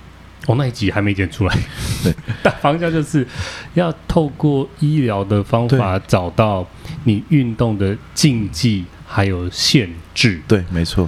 [0.47, 1.55] 我、哦、那一集还没剪出来。
[2.03, 3.25] 对， 大方向就是
[3.73, 6.67] 要透过医疗的方法找到
[7.03, 10.41] 你运动的禁忌还有限制。
[10.47, 11.07] 对，没错。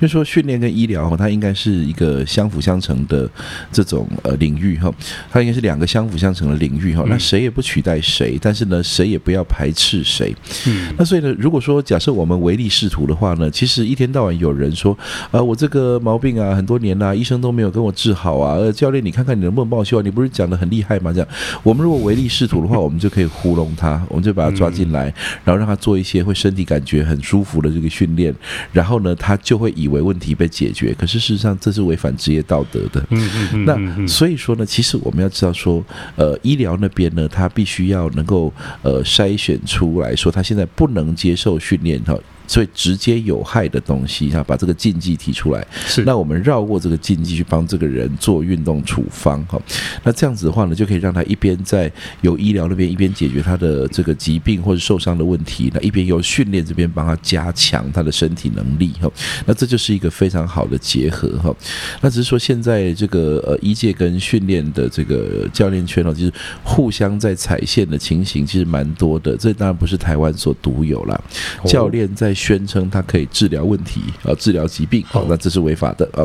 [0.00, 3.28] 就是说训练跟医疗，它应该是一个相辅相成的
[3.72, 4.92] 这种呃领域哈，
[5.30, 7.04] 它应该是两个相辅相成的领域哈。
[7.08, 10.34] 那谁也不取代谁，但是呢，谁也不要排斥谁。
[10.66, 10.94] 嗯。
[10.96, 14.96] 那所以呢，如果说假设我们唯利是图的话呢，其实一天到晚有人说，
[15.30, 18.54] 呃，我这个毛病啊，很多年啦、啊，医生都没有跟我治好啊。
[18.54, 20.02] 呃，教练，你看看你能不能帮我修啊？
[20.02, 21.12] 你不是讲的很厉害吗？
[21.12, 21.28] 这样，
[21.62, 25.12] 我们如果唯利是图的话，我们就可以糊弄他，我们就把他抓进来，
[25.44, 28.34] 然后让他做一些会身体感觉很舒服的这个训练，
[28.72, 33.04] 然后呢，他就会以为问题被解决，可是事实上这是违反职业道德的。
[33.10, 33.64] 嗯嗯嗯。
[33.64, 35.84] 那所以说呢，其实我们要知道说，
[36.16, 42.16] 呃，医疗那边呢，他必须要能够呃筛选出来说，他现在不能接受训练哈。
[42.48, 45.64] 所以直接有害的东西，哈，把这个禁忌提出来。
[45.86, 49.60] 是，那我们绕过这个禁忌去帮这个人做运动处方，哈。
[50.02, 51.92] 那这样子的话呢，就可以让他一边在
[52.22, 59.12] 有医疗那边一边解决他的这个疾病或者受伤的问题，那一边由训练这边帮他加强他的身体能力，哈。
[59.44, 61.54] 那这就是一个非常好的结合，哈。
[62.00, 66.32] 那只是说现在这个呃医界跟训练的这个教练圈哦，就是
[66.64, 69.36] 互相在踩线的情形其实蛮多的。
[69.36, 71.20] 这当然不是台湾所独有啦，
[71.66, 72.34] 教练在。
[72.38, 76.22] 宣称他可以治疗问题啊，治疗疾病，好，那这是违法的啊。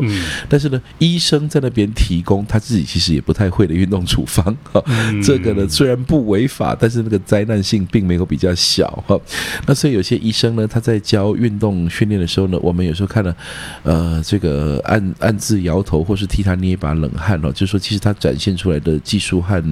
[0.48, 4.80] 但是呢，医生在那边提供他自己其实也不太会的运动处方啊，
[5.24, 9.20] 这个呢虽然不违法，但是那个灾难性并没有比较小哈。
[9.66, 13.36] 那所以有些医生呢，他在教运动训练的时候呢，我们有时候看了，
[13.82, 19.64] 呃，这个暗暗自摇头，或是替他捏一把冷汗哦，就是说其实他展现出来的技术和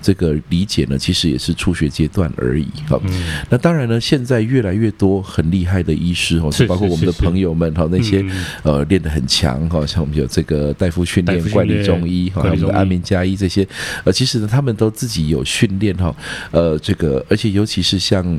[0.00, 2.98] 这个理解呢，其实也是初学阶段而已哈。
[3.50, 5.81] 那当然呢，现在越来越多很厉害。
[5.82, 8.24] 的医师哦，是包括我们的朋友们哈，那些
[8.62, 13.66] 呃练得很强哈，像我们有这个大夫训练、怪力中医哈，我们的安眠加医这些，
[14.04, 16.14] 呃，其实呢，他们都自己有训练哈，
[16.50, 18.38] 呃，这个而且尤其是像。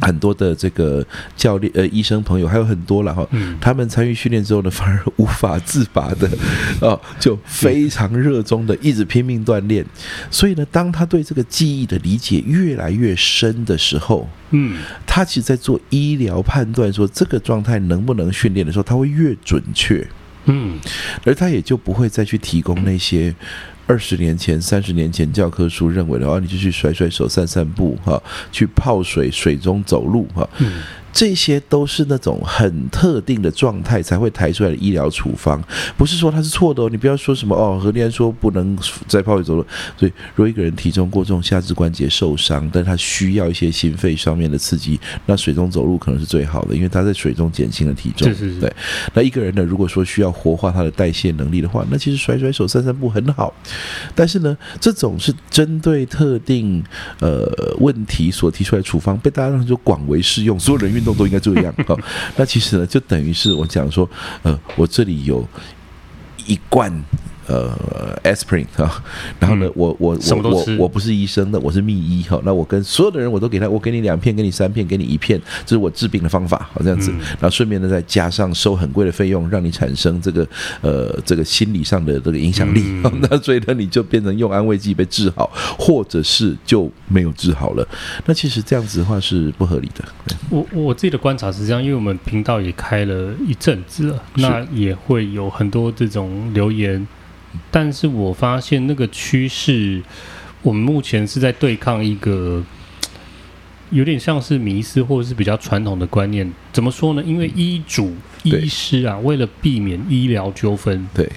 [0.00, 1.04] 很多的这个
[1.36, 3.26] 教练呃医生朋友还有很多了哈，
[3.60, 6.28] 他们参与训练之后呢，反而无法自拔的
[6.80, 9.84] 哦，就非常热衷的一直拼命锻炼。
[10.30, 20.06] 所以呢，当他对这个记忆的理解越来越深的时候，嗯，他其实在做医疗判断说这个状态能不能训练的时候，他会越准确，
[20.46, 20.78] 嗯，
[21.24, 23.34] 而他也就不会再去提供那些。
[23.90, 28.22] 二十年前、三十年前教科书认为的话，你就去甩甩手、散散步，哈，
[28.52, 30.48] 去泡水、水中走路，哈。
[31.12, 35.62] 这些都是那种很特定的状态才会抬出来的医疗处方，
[35.96, 36.88] 不是说它是错的哦。
[36.90, 39.66] 你不要说什么哦，何立安说不能在泡水走路。
[39.96, 48.28] 所以，如果一个人体重过重、下肢关节受伤，但他需要一些心肺上面的刺激，那水中走路可能是最好的，因为他在水中减轻了体重。
[48.28, 48.60] 是是是。
[48.60, 48.72] 对。
[49.14, 53.52] 那一个人呢，如果说需要活化他的代谢能力的话，那其实甩甩手、散散步很好。
[54.14, 56.82] 但是呢，这种是针对特定
[57.20, 61.98] 呃问题所提出来的处方，被大家认为就广为适用，所有人运动都应该这样 好，
[62.36, 64.08] 那其实呢，就等于是我讲说，
[64.42, 65.46] 呃，我这里有
[66.46, 66.92] 一罐。
[67.50, 69.02] 呃，aspirin 哈，
[69.40, 72.40] 然后呢，我我我我我不是医生的，我是秘医哈。
[72.44, 77.10] 那我跟所有的人，我都给他，我给你两片，给你三片，给你一片，这是我治病的方法，好这样子。
[77.10, 80.46] 然后顺便呢，再加上收很贵的费用，让你产生这个
[80.80, 82.84] 呃这个心理上的这个影响力。
[83.28, 87.84] 那所以呢，你就变成用安慰剂被治好，或者是就没有治好了。
[88.26, 90.04] 那其实这样子的话是不合理的。
[90.50, 97.04] 我我自己的观察是这样，因为我们频道也开了一阵子了，那也会有很多这种留言。
[97.70, 100.02] 但是我发现那个趋势，
[100.62, 102.62] 我们目前是在对抗一个
[103.90, 106.50] 有点像是迷失或者是比较传统的观念。
[106.72, 107.22] 怎么说呢？
[107.24, 111.30] 因为医嘱、医师啊，为了避免医疗纠纷，对，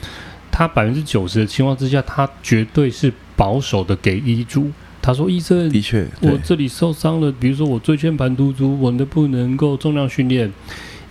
[0.51, 4.71] 他百分之九十的情况之下，他绝对是保守的给医嘱。
[5.05, 10.49] 他说：“医生，的确，我这里受伤了，比如说我椎间盘突出，我能不能够重量训练？”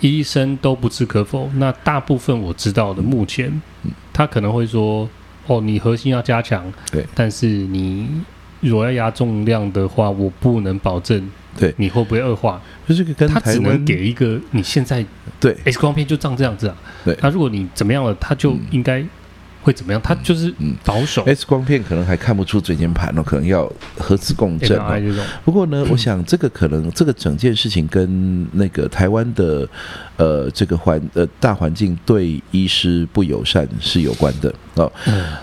[0.01, 1.51] 医生都不置可否。
[1.57, 3.61] 那大部分我知道的，目前
[4.13, 5.09] 他可能会说
[5.47, 8.09] ：“哦，你核心要加强，对，但是你
[8.61, 12.61] 如果要压重量的话，我不能保证，对，你会不会恶化？
[12.89, 15.05] 就是跟他只能给一个你现在
[15.41, 16.77] 对 X 光片就长这样子啊。
[17.05, 19.05] 对，那如果你怎么样了，他就应该。”
[19.63, 20.01] 会怎么样？
[20.03, 20.53] 他就是
[20.85, 21.25] 保守。
[21.25, 25.01] X 光片可能还看不出椎间盘哦，可能要核磁共振哦。
[25.45, 29.69] 不过呢， 我想这个可能这个整件事情跟那个台湾的
[30.17, 34.93] 呃这个环呃大环境对医师不友善是有关的哦。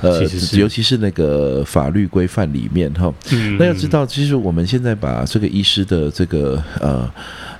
[0.01, 0.21] 呃，
[0.53, 3.13] 尤其是那个法律规范里面哈。
[3.57, 7.09] 那要知道，其实我们现在把这个医师的这个呃。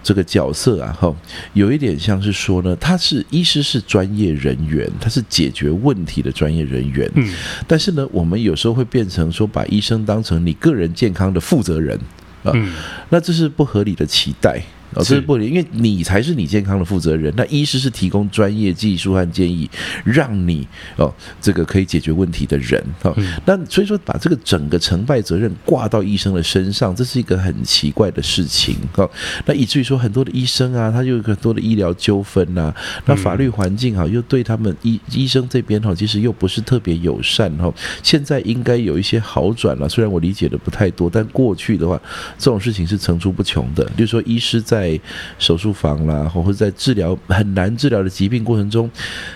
[0.02, 1.14] 这个角色啊，哈，
[1.54, 7.10] 有一点像是说呢，他是医师，是专业人员，他是解决问题的专业人员。
[7.16, 7.34] 嗯，
[7.68, 11.97] 但是呢，我们有时候会变成说，把医生当成你个人健康的负责人
[12.43, 12.74] 啊，嗯，
[13.10, 14.62] 那这是不合理的期待。
[14.96, 17.34] 哦，这是不理，因为你才是你健康的负责人。
[17.38, 19.70] 那医师是提供专业技术和建议，
[20.04, 20.68] 让你
[20.98, 22.84] 哦，这个可以解决问题的人。
[23.04, 23.16] 哦，
[23.46, 28.76] 那所以说把这个整个成败责任挂到医生的身上，这是一个很奇怪的事情。
[28.96, 29.10] 哦，
[29.46, 32.74] 那以至于说很多的医生啊，他就有很多的医疗纠纷呐。
[33.06, 37.74] 那法律环境哈，又对他们医医生这边哈，其实又不是特别友善哈。
[38.02, 42.00] 现在应该有一些好转了，虽然我理解的不太多，但过去的话，
[42.38, 43.84] 这种事情是层出不穷的。
[43.98, 44.99] 就是说，医师在在
[45.38, 48.89] 手术房啦，或者在治疗很难治疗的疾病过程中，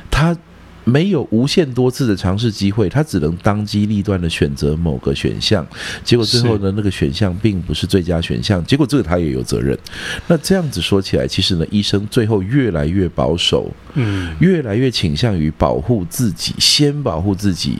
[0.09, 0.35] 他
[0.85, 5.65] 没有无限多次的尝试机会，他只能当机立断的选择某个选项，
[6.03, 9.77] 结果最后呢，那个选项并不是最佳选项，结果这个他也有责任。
[10.27, 17.77] 那这样子说起来，其实呢，医生最后越来越保守，嗯，越来越倾向于保护自己，先保护自己，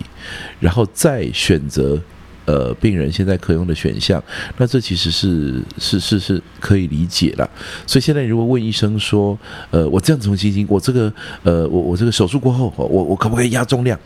[0.60, 2.02] 然后再选择。
[2.46, 4.22] 呃，病人现在可用的选项，
[4.58, 7.50] 那这其实是是是是可以理解了。
[7.88, 9.38] 所以现在如果问医生说，
[9.72, 11.12] 呃，我这样子从心经，我这个
[11.44, 13.98] 呃，我我这个手术过后，我我可不可以压重量？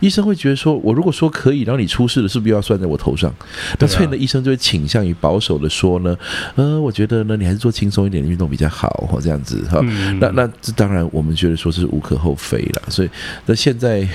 [0.00, 3.34] 医生会觉得说，我如果说可以，然后你出事了，是不是又要算在我头上？
[3.78, 6.16] 那所以呢，医生就会倾向于保守的说呢，
[6.54, 9.80] 呃，我觉得呢，你还是做轻松一点的运动比较好，或这样子哈。
[10.20, 12.82] 那那这当然我们觉得说是无可厚非了。
[12.88, 13.10] 所以
[13.46, 14.06] 那现在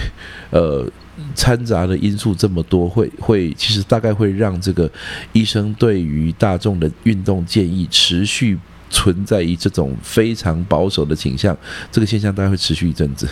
[0.52, 0.90] 呃。
[1.34, 4.90] 掺杂的因素这么多，会会其实大概会让这个
[5.34, 8.58] 医生对于大众的运动建议持续
[8.90, 11.58] 存在于这种非常保守的倾向，
[11.92, 13.28] 这个现象大概会持续一阵子。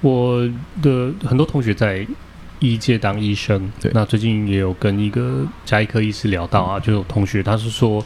[0.00, 0.48] 我
[0.82, 2.06] 的很多同学在
[2.60, 8.04] 医界当医生，对，那最近也有跟一个加医科医师聊到啊，就有同学他是说，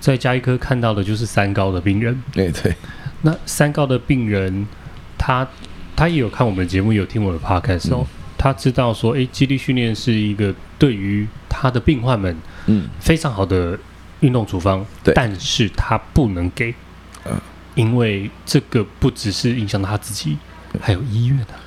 [0.00, 2.74] 在加医科看到的就是三高的病人，对对，
[3.22, 4.66] 那三高的病人，
[5.16, 5.46] 他
[5.94, 8.06] 他也有看我们的节目，有听我的 podcast 哦。
[8.08, 8.15] 嗯
[8.46, 12.36] 他知道说，诶，肌力训练是一个对于他的病患们，
[12.66, 13.76] 嗯，非常好的
[14.20, 16.72] 运运动处方，对，但是他不能给，
[17.24, 17.32] 呃，
[17.74, 20.36] 因为这个不只是影响到他自己，
[20.80, 21.60] 还有医院的、啊。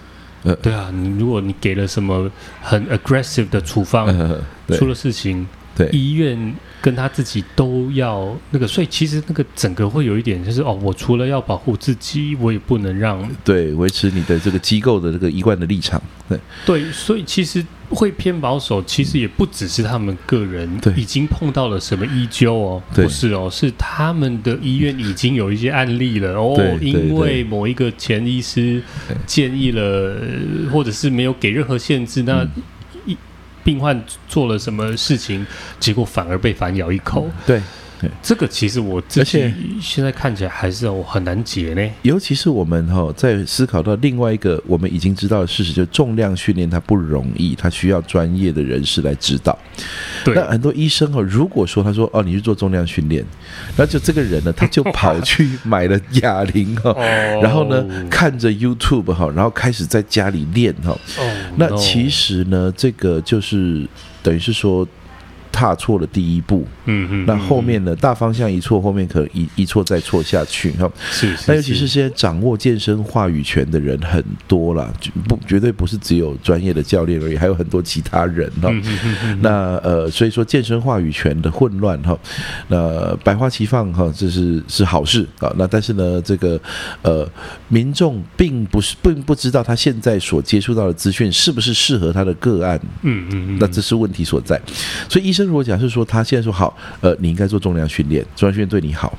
[0.44, 4.42] 呃，对啊，你如果你给了什么很 aggressive 的处方，呃、
[4.78, 16.40] 出了事情，对，医院跟他自己都要那个，所以其实那个整个会有一点就是哦，我除了要保护自己，我也不能让对维持你的这个机构的这个一贯的立场，对。
[16.66, 17.66] 对，所以其实。
[17.92, 28.80] 会偏保守，其实也不只是他们个人已经碰到了什么医纠哦，不是哦，是他们的医院已经有一些案例了哦，因为某一个前医师
[29.26, 30.22] 建议了，
[30.72, 32.79] 或者是没有给任何限制，那一
[33.64, 35.46] 病患做了什么事情，
[35.80, 37.62] 结果反而被反咬一口，对。
[38.22, 41.92] 这个其实我自己现在看起来还是我很难解呢。
[42.04, 49.58] 尤其是我们哈在思考到另外一个我们已经知道的事实，就是重量训练它不容易，它需要专业的人士来指导。
[50.24, 53.26] 对，那很多医生哦，如果说他说哦，你去做重量训练，
[53.76, 56.94] 那就这个人呢，他就跑去买了哑铃哈，
[57.42, 60.98] 然后呢看着 YouTube 哈，然后开始在家里练哈。
[61.58, 63.88] 那其实呢，这个就是
[64.24, 64.88] 等于是说。
[65.52, 67.96] 踏错了第一步，嗯嗯，那后面呢？
[67.96, 70.90] 大方向一错，后面可能一一错再错下去哈。
[71.12, 74.94] 是，是，那尤其是现在掌握健身话语权的人很多了，
[75.28, 78.72] 不绝对不是只有专业的教练而已，还有很多其他人哈。
[79.42, 82.18] 那呃，所以说健身话语权的混乱哈，
[82.70, 85.54] 那百花齐放哈，这是是好事啊。
[85.58, 86.62] 那但是呢，这个
[87.02, 87.28] 呃，
[87.68, 94.58] 民众并不是并不知道他现在所接触到的资讯是不是适合他的个案，嗯嗯，那这是问题所在。
[95.10, 95.39] 所以医生。
[95.46, 99.18] 如果假设说他现在说好，呃，你应该做重量训练，重量训练对你好，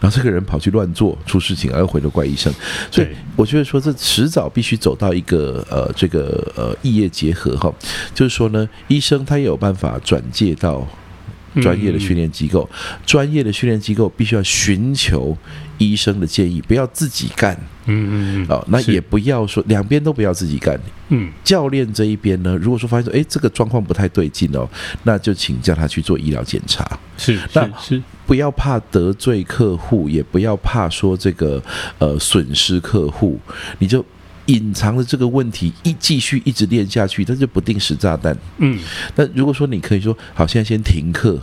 [0.00, 2.52] 然后这个人跑去乱做，出事情而回头怪医生，
[2.90, 7.72] 所以我觉得说这迟早必须走到一个呃这个呃异业结合哈，
[8.14, 10.86] 就是说呢，医生他也有办法转介到
[11.60, 12.68] 专业的训练机构，
[13.06, 15.36] 专业的训练机构必须要寻求
[15.78, 17.54] 医生的建议，不要自己干，
[17.86, 20.78] 嗯嗯嗯，哦，那也不要说两边都不要自己干，
[21.08, 24.68] 嗯，教练这一边呢，如果说发现说，哎，这个状况不太对劲哦，
[25.04, 28.02] 那就请叫他去做医疗检查，是，那是。
[28.26, 31.62] 不要怕得罪客户，也不要怕说这个
[31.96, 33.40] 呃损失客户，
[33.78, 34.04] 你就
[34.48, 38.78] 隐藏的这个问题，一继续一直练下去，它就不定时炸弹，嗯，
[39.16, 41.40] 那如果说你可以说，好，现在先停课。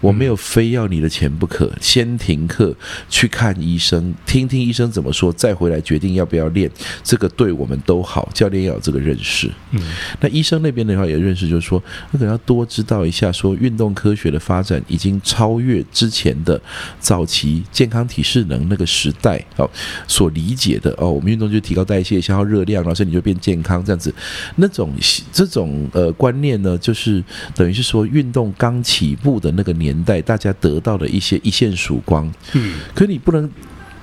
[0.00, 2.74] 我没有非要你的钱不可，先停课
[3.08, 6.70] 去看医生，听听医生怎么说，再回来决定要不要练，
[7.04, 8.26] 这个对我们都好。
[8.32, 9.80] 教练要有这个认识，嗯，
[10.20, 11.82] 那医生那边的话也认识，就是说，
[12.12, 16.58] 那可能要多知道一下，说运动科学的发展已经超越之前的
[16.98, 19.68] 早期健康体适能那个时代哦，
[20.08, 24.14] 所理解的哦，我们运动就提高代谢、消耗热量，然后身体就变健康这样子，
[24.56, 24.94] 那种
[25.30, 27.22] 这种呃观念呢，就是
[27.54, 29.89] 等于是说运动刚起步的那个年。
[29.90, 33.50] 年代大家得到的一些一线曙光，嗯，可你不能，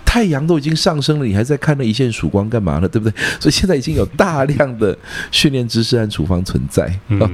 [0.04, 2.88] 太阳都已经上升了，你还在看那一线曙光干嘛呢？
[2.88, 3.18] 对不对？
[3.40, 4.98] 所以现在已经有大量的
[5.32, 7.30] 训练知识和处方存在啊、嗯哦。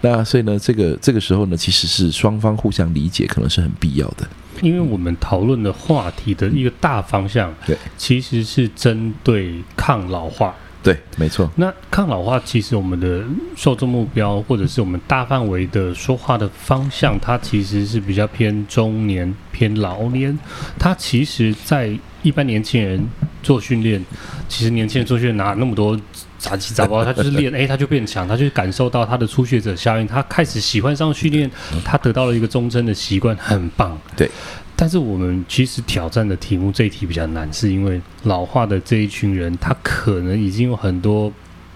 [0.00, 4.26] 那所以呢，这个这个时候呢，其实是双方互相理解，可能是很必要的。
[4.62, 10.54] 因为我们讨论的话题的一个大方向，对，其实是针对抗老化。
[10.82, 11.50] 对，没错。
[11.56, 13.22] 那抗老化其实我们的
[13.56, 20.38] 受众目标，或者是我们大范围的说话的方向，它其实是比较偏中年、偏老年。
[20.78, 21.90] 它其实，在
[22.22, 23.04] 一般年轻人
[23.42, 24.02] 做训练，
[24.48, 26.00] 其实年轻人做训练哪那么多
[26.38, 31.50] 杂七杂八，他就是练， 哎，他就变强，他就感受到他的初学者效应，他开始喜欢上训练，
[31.84, 33.98] 他得到了一个终身的习惯，很棒。
[34.16, 34.30] 对。
[34.80, 41.32] 但是我们其实挑战的题目这一题比较难，是因为老化的这一群人，他可能已经有很多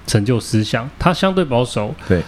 [0.07, 1.93] 成就思想，他相对保守。
[2.07, 2.23] 对，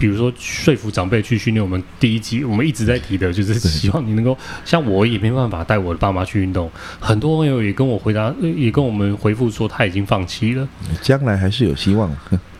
[0.00, 6.68] 比如说说服长辈去训练，我们第一集我们一直在提的就是 希望你能够像我也没办法带我的爸妈去运动，
[6.98, 10.68] 很多朋友也跟我回答，也跟我们回复说他已经放弃了，
[11.00, 12.10] 将来还是有希望。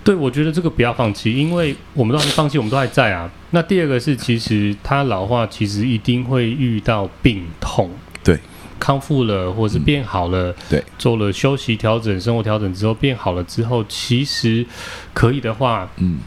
[0.07, 3.28] 对，我觉得这个不要放弃，因为我们都还没放弃，我们都还在啊。
[3.50, 7.90] 那第二个是，其实他老化，其实一定会遇到病痛。
[8.22, 8.38] 对，
[8.78, 14.64] 康复了或者是变好了，嗯、对，做了休息调整、生活调整之后变好了之后，其实
[15.12, 16.18] 可以的话，嗯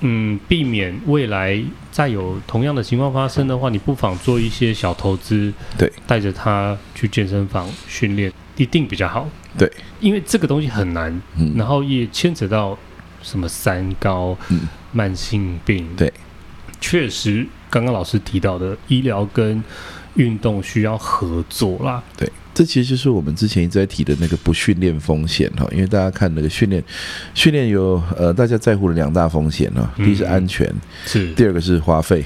[0.00, 9.28] 嗯，避免未来再有同样的情况发生的话，你不妨做一些小投资，对，带着他去健身房训练，一定比较好。
[9.58, 9.70] 对，
[10.00, 12.78] 因为这个东西很难，嗯、然后也牵扯到。
[13.28, 14.60] 什么三高、嗯、
[14.92, 15.86] 慢性病？
[15.96, 16.10] 对，
[16.80, 19.62] 确实，刚刚老师提到的医疗跟
[20.14, 22.02] 运动需要合作啦。
[22.16, 26.82] 对，这其实就是我们之前一直在提的那个不训练风险哈，因为大家看那个训练，
[27.32, 30.68] 训练有呃大家在乎的两大风险啊，第一是安全，
[31.06, 32.24] 是第二个是花费，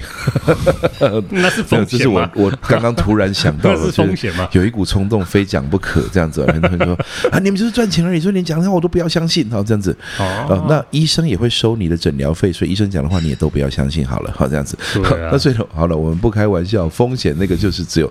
[1.28, 1.86] 那是风险吗？
[1.86, 4.48] 这是我我刚刚突然想到的， 是风险吗？
[4.52, 6.46] 有一股冲动，非讲不可这样子。
[6.46, 6.98] 很多人说
[7.30, 9.94] 啊，你们就是赚钱而已，所以你讲的话我都不要相信，好这样子。
[10.18, 14.78] 哦，那医生也会收你的诊疗费，所以医生讲的话你也都不要相信好了，好这样子。
[15.30, 18.10] 那所以好了，我们不开玩笑，风险那个就是只有。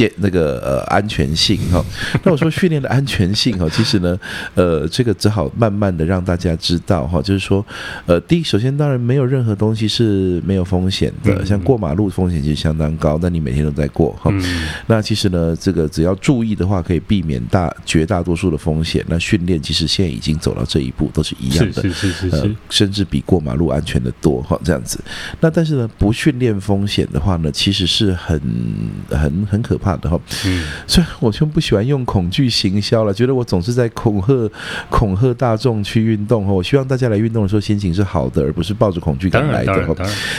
[0.00, 1.84] 建那个呃安全性哈，
[2.24, 4.18] 那我说训练的安全性哈，其实呢，
[4.54, 7.64] 呃，这个只好慢慢的让大家知道哈，就是说，
[8.06, 14.32] 呃，第一，首先当然没有任何东西是没有风险的，像过马路风险其实相当高，但你每天都在过哈，
[14.86, 19.04] 那其实呢，这个只要注意的话，可以避免大绝大多数的风险。
[19.06, 24.98] 那训练其实现在已经走到这一步，都是一样的，是是是是，呃，甚至比过马路安全的多哈，这样子。
[25.40, 28.40] 那但是呢，不训练风险的话呢，其实是很
[29.10, 29.76] 很很可。
[29.80, 34.50] 怕的哈，嗯，所以我就不喜欢用恐惧行销了，觉得我总是在恐吓
[34.88, 36.52] 恐吓大众去运动哈。
[36.52, 39.94] 我希望大家来运动的时候心情是好的，而不是抱着恐惧感来的哈。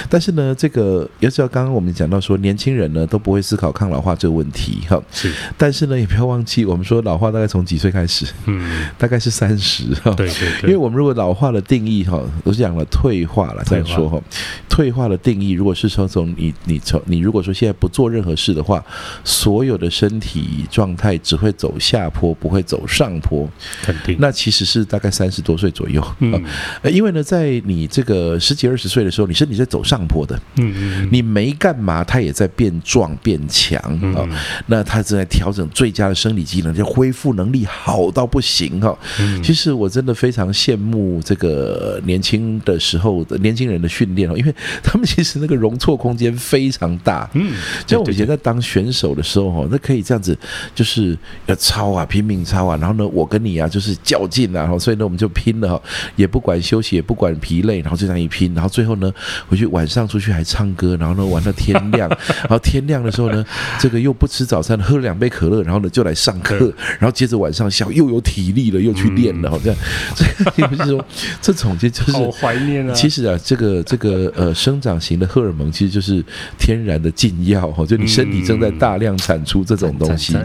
[0.10, 5.02] 但是呢，这个要知道，刚刚我们讲到说，年轻人呢都不会思考抗老化这个问题哈。
[5.12, 8.26] 是，但是呢，也不要忘记，我们说老化大概从几岁开始？
[8.46, 10.12] 嗯，大概是三十哈。
[10.12, 14.22] 对对对，因为我们如果老化的定义哈，都是讲了退化了再说哈。
[14.70, 18.84] 退化的定义，如果是说从你你从你如果说现在不做任何事的话。
[19.32, 23.50] 所有的身体状态只会走下坡，不会走上坡。
[23.82, 24.18] 肯定。
[24.20, 26.06] 那其实是大概三十多岁左右。
[26.20, 26.34] 嗯。
[26.82, 30.38] 呃因为呢，在你这个十几二十岁的时候，你身体在走上坡的。
[30.58, 31.10] 嗯嗯。
[31.10, 33.80] 你没干嘛，它也在变壮变强
[34.14, 34.28] 啊。
[34.68, 38.98] 那它正在调整最佳的生理机能，就恢复能力好到不行哈。
[39.42, 44.54] 其实我真的非常羡慕这个年轻的时候的年轻人的训练哦，因为
[44.84, 47.30] 他们其实那个容错空间非常大。
[47.34, 47.54] 嗯。
[47.88, 50.38] 就我以前在当选手的时候哈，那可以这样子，
[50.74, 55.82] 就是要抄啊，拼命抄啊，然后呢，我跟你啊，就是较劲啊，然后所以呢，我们就拼了哈，
[56.16, 59.12] 也不管休息，也不管疲累，然后就这样一拼，然后最后呢，
[59.48, 62.10] 回去晚上出去还唱歌，然后呢玩到天亮，
[62.42, 63.46] 然后天亮的时候呢，
[63.80, 69.78] 这个又不吃早餐，喝了两杯可乐，然后呢就来上课，然后接着晚上下午又有体力了，又去练了，好这样，
[70.16, 71.06] 这个就是说，
[71.42, 72.94] 这种就就是好怀念啊。
[72.94, 76.24] 其实啊，这个这个呃生长型的荷尔蒙其实就是
[76.58, 79.11] 天然的禁药哈，就你身体正在大量。
[79.18, 80.38] 产出这种东西，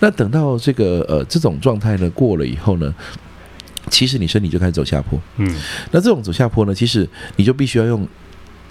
[0.00, 2.94] 那等到这个呃这种状态呢过了以后呢，
[3.90, 5.18] 其实你身体就开始走下坡。
[5.36, 5.54] 嗯，
[5.90, 8.06] 那这种走下坡呢，其实你就必须要用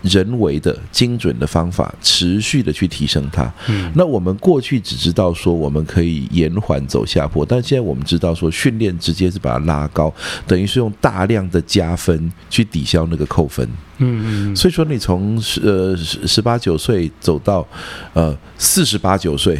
[0.05, 3.51] 人为的精准的方法，持续的去提升它。
[3.67, 10.13] 嗯，那我们过去只知道说我们可以延缓走下坡，但现在我们知道说训练直接是把它拉高，
[10.47, 13.67] 等于是用大量的加分去抵消那个扣分。
[13.97, 17.65] 嗯嗯，所以说你从十呃十八九岁走到
[18.13, 19.57] 呃四十八九岁，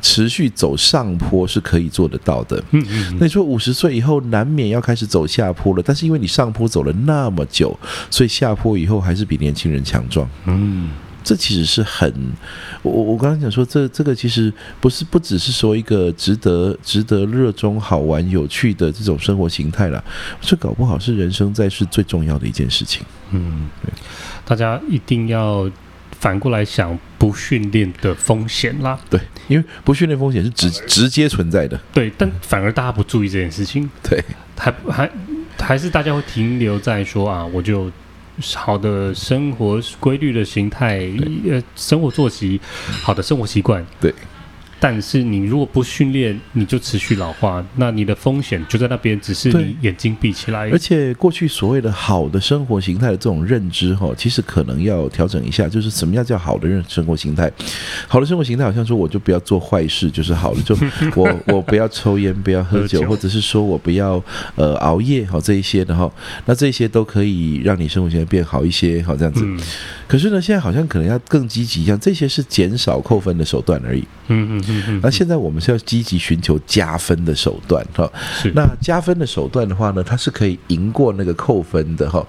[0.00, 2.62] 持续走上坡是可以做得到的。
[2.70, 7.78] 嗯嗯，那你说五十岁以后难免要开始走下坡了，但是因为你上坡走了那么久，
[8.10, 10.28] 所以下坡以后还是比年轻人强壮。
[10.46, 10.88] 嗯。
[11.24, 12.10] 这其实是很，
[12.80, 20.02] 我我刚刚讲说，这这个其实不是不只是说一个值得值得热衷、好玩、有趣的这种生活形态了，
[20.40, 23.02] 这搞不好是人生在世最重要的一件事情。
[23.32, 23.92] 嗯，对，
[24.46, 25.70] 大家一定要
[26.20, 28.98] 反过来想不训练的风险啦。
[29.08, 31.80] 对，因为不训练风险是直直接存在的。
[31.92, 33.88] 对，但反而大家不注意这件事情。
[34.02, 34.22] 对，
[34.56, 35.10] 还还
[35.58, 37.90] 还是大家会停留在说啊，我就。
[38.54, 41.10] 好的生活规律的形态，
[41.50, 42.60] 呃，生活作息，
[43.02, 44.14] 好的生活习惯，对。
[44.80, 50.70] 但是你如果不训练，你就持续老化，那你的风险就在那边，只是你眼睛闭起来。
[50.70, 55.68] 而且过去所谓的好的生活形态的这种认知，哈，其实可能要调整一下。
[55.68, 57.50] 就是什么样叫好的认生活形态？
[58.06, 60.76] 好的生活形态好像说，我就不要做坏事就是好的，就
[61.16, 64.22] 我 我不要抽烟，不要喝酒，或者是说我不要
[64.54, 66.08] 呃熬夜，好这一些的哈，
[66.46, 69.44] 那这些都可以让你生活形态变好一些，好这样子。
[70.06, 74.04] 可是呢，现在好像可能要更积极一样，这些是减少扣分的手段而已。
[74.28, 74.67] 嗯嗯。
[75.02, 78.10] 那现在我们是要积极寻求加分的手段哈。
[78.32, 78.52] 是。
[78.54, 82.24] 那加分的手段的话呢，它是可以赢过那个扣分的哈。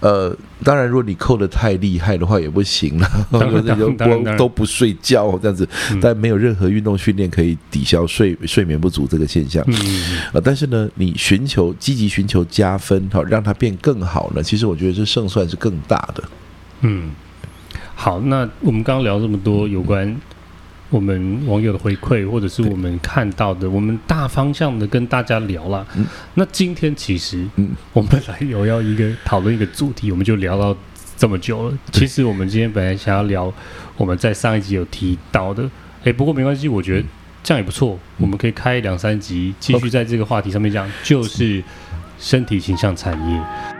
[0.00, 0.34] 呃，
[0.64, 5.68] 当然，如果你扣的太厉害的话也不行了，当然 当然当然都不睡觉这样子，
[6.00, 9.62] 但没有任何运动训练可以抵消睡睡眠不足这个现象。
[9.66, 10.20] 嗯嗯。
[10.34, 16.24] 呃，但是呢，你寻求积极寻求加分哈，让它变更好呢，其实我觉得这胜算是更大的。
[16.82, 17.10] 嗯，
[17.94, 20.16] 好，那我们刚刚聊这么多有关
[20.90, 25.86] 我们网友的回馈，或者是我们看到的，我们大方向的跟大家聊了。
[25.96, 30.76] 嗯，那今天其实，嗯，我们本来有要一个讨论一个主题，我们就聊到
[31.16, 31.78] 这么久了。
[31.92, 33.52] 其实我们今天本来想要聊
[33.96, 35.70] 我们在上一集有提到的，
[36.04, 37.06] 哎，不过没关系，我觉得
[37.44, 41.62] 这样也不错，我们可以开两三集，继续在这个话题上面讲，就是
[42.18, 43.79] 身体形象产业。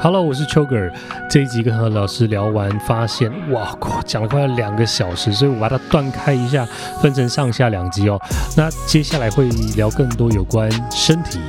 [0.00, 0.92] Hello，我是邱个尔。
[1.28, 3.76] 这一集跟何老师聊完，发现哇，
[4.06, 6.64] 讲了快要两个小时，所以我把它断开一下，
[7.02, 8.16] 分成上下两集哦。
[8.56, 11.40] 那接下来会聊更多有关身体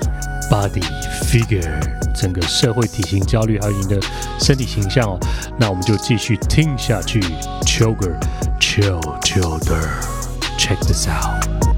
[0.49, 0.81] （body
[1.21, 1.79] figure）
[2.11, 4.01] 整个社会体型焦虑，还有你的
[4.39, 5.19] 身体形象哦。
[5.59, 7.21] 那我们就继续听下去，
[7.67, 8.19] 邱个尔
[8.59, 9.79] ，Chill Chill 的
[10.57, 11.68] ，Check this out。